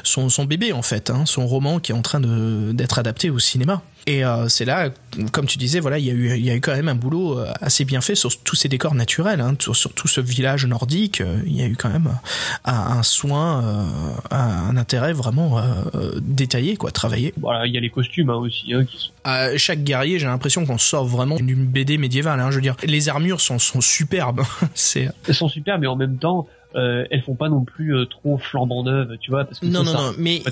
[0.04, 3.82] son, bébé, en fait, hein, son roman qui est en train d'être adapté au cinéma.
[4.08, 4.88] Et euh, c'est là,
[5.32, 6.94] comme tu disais, voilà, il y, a eu, il y a eu quand même un
[6.94, 10.22] boulot euh, assez bien fait sur tous ces décors naturels, hein, sur, sur tout ce
[10.22, 11.20] village nordique.
[11.20, 15.12] euh, Il y a eu quand même euh, un, un soin, euh, un, un intérêt
[15.12, 15.62] vraiment euh,
[15.94, 17.34] euh, détaillé, quoi, travaillé.
[17.38, 20.26] Voilà, il y a les costumes hein, aussi hein, qui sont À chaque guerrier, j'ai
[20.26, 22.40] l'impression qu'on sort vraiment d'une BD médiévale.
[22.40, 24.40] Hein, je veux dire, les armures sont, sont superbes.
[24.74, 28.04] c'est elles sont super, mais en même temps, euh, elles font pas non plus euh,
[28.04, 30.42] trop flambant neuves, tu vois, parce que non, ça, non, non, mais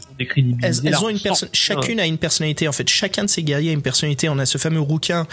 [0.62, 2.88] elles, elles ont on une personne, chacune a une personnalité en fait.
[2.88, 4.30] Chacun de ces guerriers a une personnalité.
[4.30, 5.26] On a ce fameux rouquin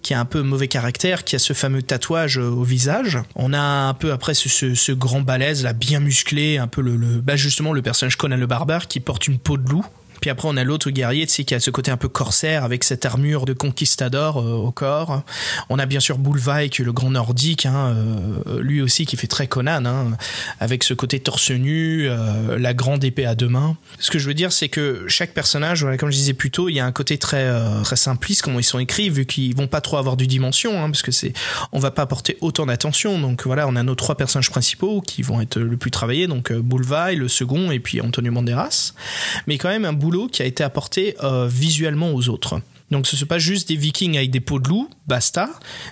[0.00, 3.18] qui a un peu mauvais caractère, qui a ce fameux tatouage euh, au visage.
[3.36, 6.80] On a un peu après ce, ce, ce grand balèze là, bien musclé, un peu
[6.80, 9.84] le, le bah justement le personnage Conan le barbare qui porte une peau de loup.
[10.20, 12.84] Puis après, on a l'autre guerrier, tu qui a ce côté un peu corsaire avec
[12.84, 15.22] cette armure de conquistador euh, au corps.
[15.68, 19.16] On a bien sûr Boulvaï, qui est le grand nordique, hein, euh, lui aussi qui
[19.16, 20.16] fait très Conan, hein,
[20.58, 23.76] avec ce côté torse nu, euh, la grande épée à deux mains.
[23.98, 26.74] Ce que je veux dire, c'est que chaque personnage, comme je disais plus tôt, il
[26.74, 27.50] y a un côté très
[27.82, 30.90] très simpliste comment ils sont écrits, vu qu'ils vont pas trop avoir du dimension, hein,
[30.90, 31.32] parce que c'est,
[31.72, 33.18] on va pas apporter autant d'attention.
[33.18, 36.52] Donc voilà, on a nos trois personnages principaux qui vont être le plus travaillés, donc
[36.52, 38.92] Boulvaï, le second, et puis Antonio Banderas.
[39.46, 39.92] Mais quand même un
[40.30, 42.60] qui a été apporté euh, visuellement aux autres.
[42.90, 45.48] Donc ce n'est pas juste des vikings avec des peaux de loup, basta.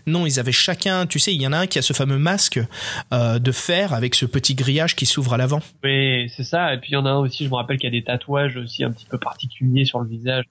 [0.07, 2.19] Non, ils avaient chacun, tu sais, il y en a un qui a ce fameux
[2.19, 2.61] masque
[3.12, 5.61] euh, de fer avec ce petit grillage qui s'ouvre à l'avant.
[5.85, 6.75] Oui, c'est ça.
[6.75, 8.05] Et puis il y en a un aussi, je me rappelle qu'il y a des
[8.05, 10.45] tatouages aussi un petit peu particuliers sur le visage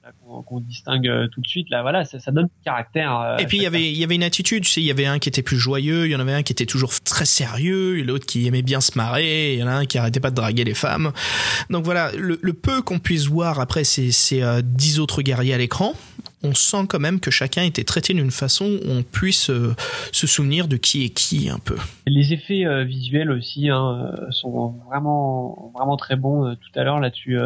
[0.45, 1.69] qu'on distingue euh, tout de suite.
[1.69, 3.19] Là, voilà, ça, ça donne du caractère.
[3.19, 4.91] euh, Et puis il y avait il y avait une attitude, tu sais, il y
[4.91, 7.25] avait un qui était plus joyeux, il y en avait un qui était toujours très
[7.25, 10.19] sérieux, et l'autre qui aimait bien se marrer, il y en a un qui arrêtait
[10.19, 11.11] pas de draguer les femmes.
[11.69, 15.53] Donc voilà, le, le peu qu'on puisse voir après ces ces euh, dix autres guerriers
[15.53, 15.93] à l'écran,
[16.43, 19.75] on sent quand même que chacun était traité d'une façon où on puisse euh,
[20.11, 21.77] se souvenir de qui est qui un peu.
[22.05, 26.45] Les effets euh, visuels aussi hein, sont vraiment vraiment très bons.
[26.45, 27.37] Euh, tout à l'heure, là, tu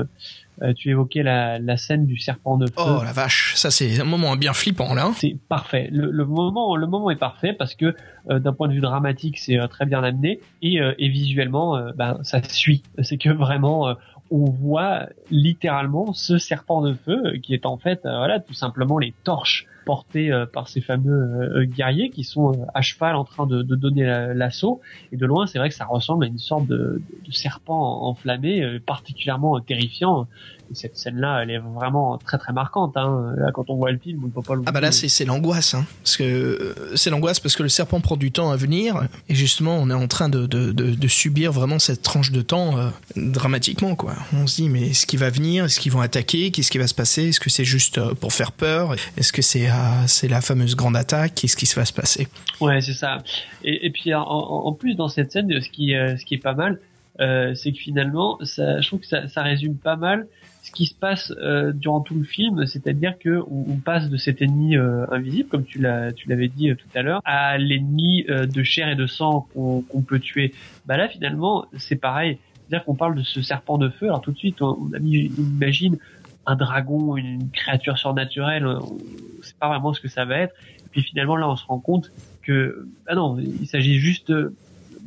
[0.62, 2.74] euh, tu évoquais la, la scène du serpent de feu.
[2.78, 5.12] Oh la vache, ça c'est un moment bien flippant là.
[5.16, 5.90] C'est parfait.
[5.92, 7.96] Le, le moment, le moment est parfait parce que
[8.30, 11.76] euh, d'un point de vue dramatique, c'est euh, très bien amené et, euh, et visuellement,
[11.78, 12.84] euh, ben ça suit.
[13.02, 13.94] C'est que vraiment, euh,
[14.30, 19.14] on voit littéralement ce serpent de feu qui est en fait, voilà, tout simplement les
[19.24, 23.48] torches portées euh, par ces fameux euh, guerriers qui sont euh, à cheval en train
[23.48, 24.82] de, de donner la- l'assaut.
[25.12, 28.62] Et de loin, c'est vrai que ça ressemble à une sorte de, de- serpent enflammé,
[28.64, 30.28] euh, particulièrement euh, terrifiant.
[30.72, 32.96] Et cette scène-là, elle est vraiment très très marquante.
[32.96, 33.34] Hein.
[33.38, 35.26] Là, quand on voit le film, on ne peut pas le Ah bah là c'est
[35.26, 35.86] l'angoisse hein.
[36.04, 39.36] parce que euh, c'est l'angoisse parce que le serpent prend du temps à venir et
[39.36, 42.78] justement on est en train de de, de, de subir vraiment cette tranche de temps
[42.78, 44.14] euh, dramatiquement quoi.
[44.34, 46.88] On se dit mais est-ce qu'il va venir, est-ce qu'ils vont attaquer, qu'est-ce qui va
[46.88, 49.74] se passer, est-ce que c'est juste euh, pour faire peur, est-ce que c'est euh,
[50.08, 52.28] c'est la fameuse grande attaque, qu'est-ce qui se va se passer?
[52.60, 53.20] Ouais, c'est ça.
[53.64, 56.36] Et, et puis en, en- en plus dans cette scène, ce qui, euh, ce qui
[56.36, 56.80] est pas mal,
[57.20, 60.28] euh, c'est que finalement, ça, je trouve que ça, ça résume pas mal
[60.62, 64.42] ce qui se passe euh, durant tout le film, c'est-à-dire que on, passe de cet
[64.42, 68.26] ennemi euh, invisible, comme tu l'as, tu l'avais dit euh, tout à l'heure, à l'ennemi
[68.30, 70.54] euh, de chair et de sang qu'on peut tuer.
[70.86, 72.38] Bah là, finalement, c'est pareil.
[72.68, 74.06] C'est-à-dire qu'on parle de ce serpent de feu.
[74.06, 75.98] Alors tout de suite, on, on imagine
[76.46, 78.66] un dragon, une créature surnaturelle.
[78.66, 78.98] On
[79.42, 80.54] sait pas vraiment ce que ça va être.
[80.80, 82.12] Et puis finalement, là, on se rend compte
[82.44, 84.32] que, ah non, il s'agit juste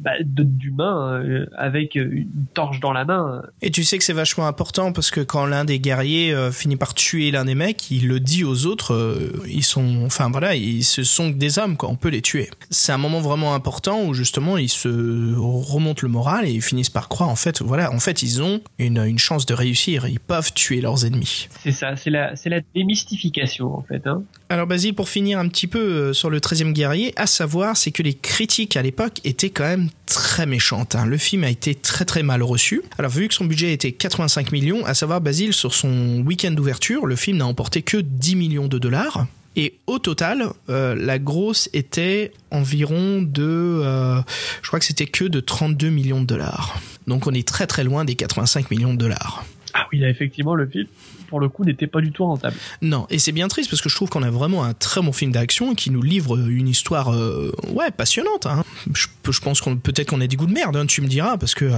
[0.05, 3.43] bah, d'humains euh, avec une torche dans la main.
[3.63, 6.77] Et tu sais que c'est vachement important parce que quand l'un des guerriers euh, finit
[6.77, 10.55] par tuer l'un des mecs, il le dit aux autres, euh, ils sont, enfin voilà,
[10.55, 12.51] ils se sont que des hommes, quoi, on peut les tuer.
[12.69, 16.91] C'est un moment vraiment important où justement ils se remontent le moral et ils finissent
[16.91, 20.21] par croire, en fait, voilà, en fait ils ont une, une chance de réussir, ils
[20.21, 21.49] peuvent tuer leurs ennemis.
[21.63, 24.07] C'est ça, c'est la, c'est la démystification en fait.
[24.07, 24.23] Hein.
[24.51, 27.91] Alors Basile, pour finir un petit peu euh, sur le 13e guerrier, à savoir, c'est
[27.91, 30.95] que les critiques à l'époque étaient quand même très méchantes.
[30.95, 31.07] hein.
[31.07, 32.83] Le film a été très très mal reçu.
[32.99, 37.07] Alors vu que son budget était 85 millions, à savoir Basile, sur son week-end d'ouverture,
[37.07, 39.27] le film n'a emporté que 10 millions de dollars.
[39.57, 44.21] Et au total, euh, la grosse était environ de, euh,
[44.63, 46.81] je crois que c'était que de 32 millions de dollars.
[47.07, 49.45] Donc on est très très loin des 85 millions de dollars.
[49.73, 50.87] Ah oui, effectivement le film,
[51.27, 52.57] pour le coup, n'était pas du tout rentable.
[52.83, 55.13] Non, et c'est bien triste parce que je trouve qu'on a vraiment un très bon
[55.13, 58.47] film d'action qui nous livre une histoire, euh, ouais, passionnante.
[58.47, 58.65] Hein.
[58.95, 61.37] Je, je pense qu'on peut-être qu'on a des goûts de merde, hein, tu me diras,
[61.39, 61.73] parce que euh,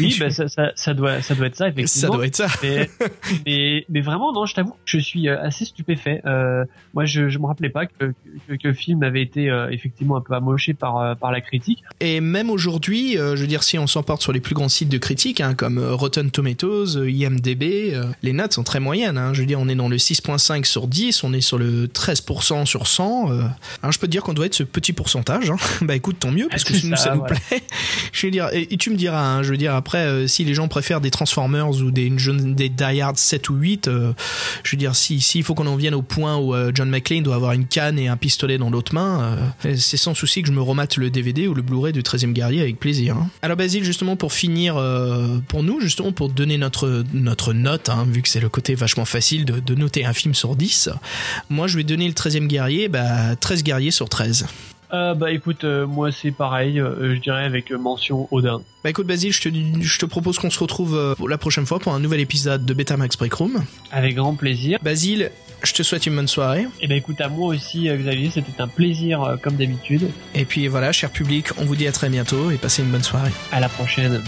[0.00, 2.14] Oui, bah, ça, ça, ça doit, ça doit être ça ça effectivement.
[2.14, 2.46] doit être ça.
[2.62, 2.90] mais,
[3.46, 6.20] mais, mais vraiment, non, je t'avoue, que je suis euh, assez stupéfait.
[6.26, 6.64] Euh,
[6.94, 8.12] moi, je, je me rappelais pas que,
[8.48, 11.40] que, que le film avait été euh, effectivement un peu amoché par, euh, par la
[11.40, 11.82] critique.
[12.00, 14.88] Et même aujourd'hui, euh, je veux dire, si on s'emporte sur les plus grands sites
[14.88, 17.62] de critiques, hein, comme euh, Rotten Tomatoes, euh, IMDb,
[17.94, 19.01] euh, les notes sont très moyennes.
[19.06, 19.34] Hein.
[19.34, 22.66] Je veux dire, on est dans le 6.5 sur 10, on est sur le 13%
[22.66, 23.30] sur 100.
[23.32, 23.42] euh.
[23.82, 25.50] Alors je peux te dire qu'on doit être ce petit pourcentage.
[25.50, 25.56] Hein.
[25.82, 27.38] bah écoute, tant mieux, parce Ah, que nous, ça, ça, nous plaît.
[28.12, 30.44] je veux dire, et, et tu me diras, hein, je veux dire, après, euh, si
[30.44, 34.12] les gens préfèrent des Transformers ou des, des Die Hard 7 ou 8, euh,
[34.64, 37.34] je veux dire, si s'il faut qu'on en vienne au point où John McClane doit
[37.34, 39.36] avoir une canne et un pistolet dans l'autre main,
[39.76, 42.60] c'est sans souci que je me remate le DVD ou le Blu-ray du 13e guerrier
[42.60, 43.16] avec plaisir.
[43.42, 44.74] Alors Basile, justement pour finir,
[45.48, 49.44] pour nous, justement pour donner notre, notre note, vu que c'est le côté vachement facile
[49.44, 50.90] de, de noter un film sur 10,
[51.50, 54.46] moi je vais donner le 13e guerrier, bah 13 guerriers sur 13.
[54.92, 58.60] Euh, bah écoute, euh, moi c'est pareil, euh, je dirais avec mention Odin.
[58.84, 59.48] Bah écoute Basile, je te,
[59.80, 63.16] je te propose qu'on se retrouve la prochaine fois pour un nouvel épisode de Betamax
[63.16, 63.64] Break Room.
[63.90, 64.78] Avec grand plaisir.
[64.82, 65.30] Basile,
[65.62, 66.66] je te souhaite une bonne soirée.
[66.80, 70.10] Et ben écoute, à moi aussi, Xavier, c'était un plaisir comme d'habitude.
[70.34, 73.04] Et puis voilà, cher public, on vous dit à très bientôt et passez une bonne
[73.04, 73.30] soirée.
[73.50, 74.22] À la prochaine.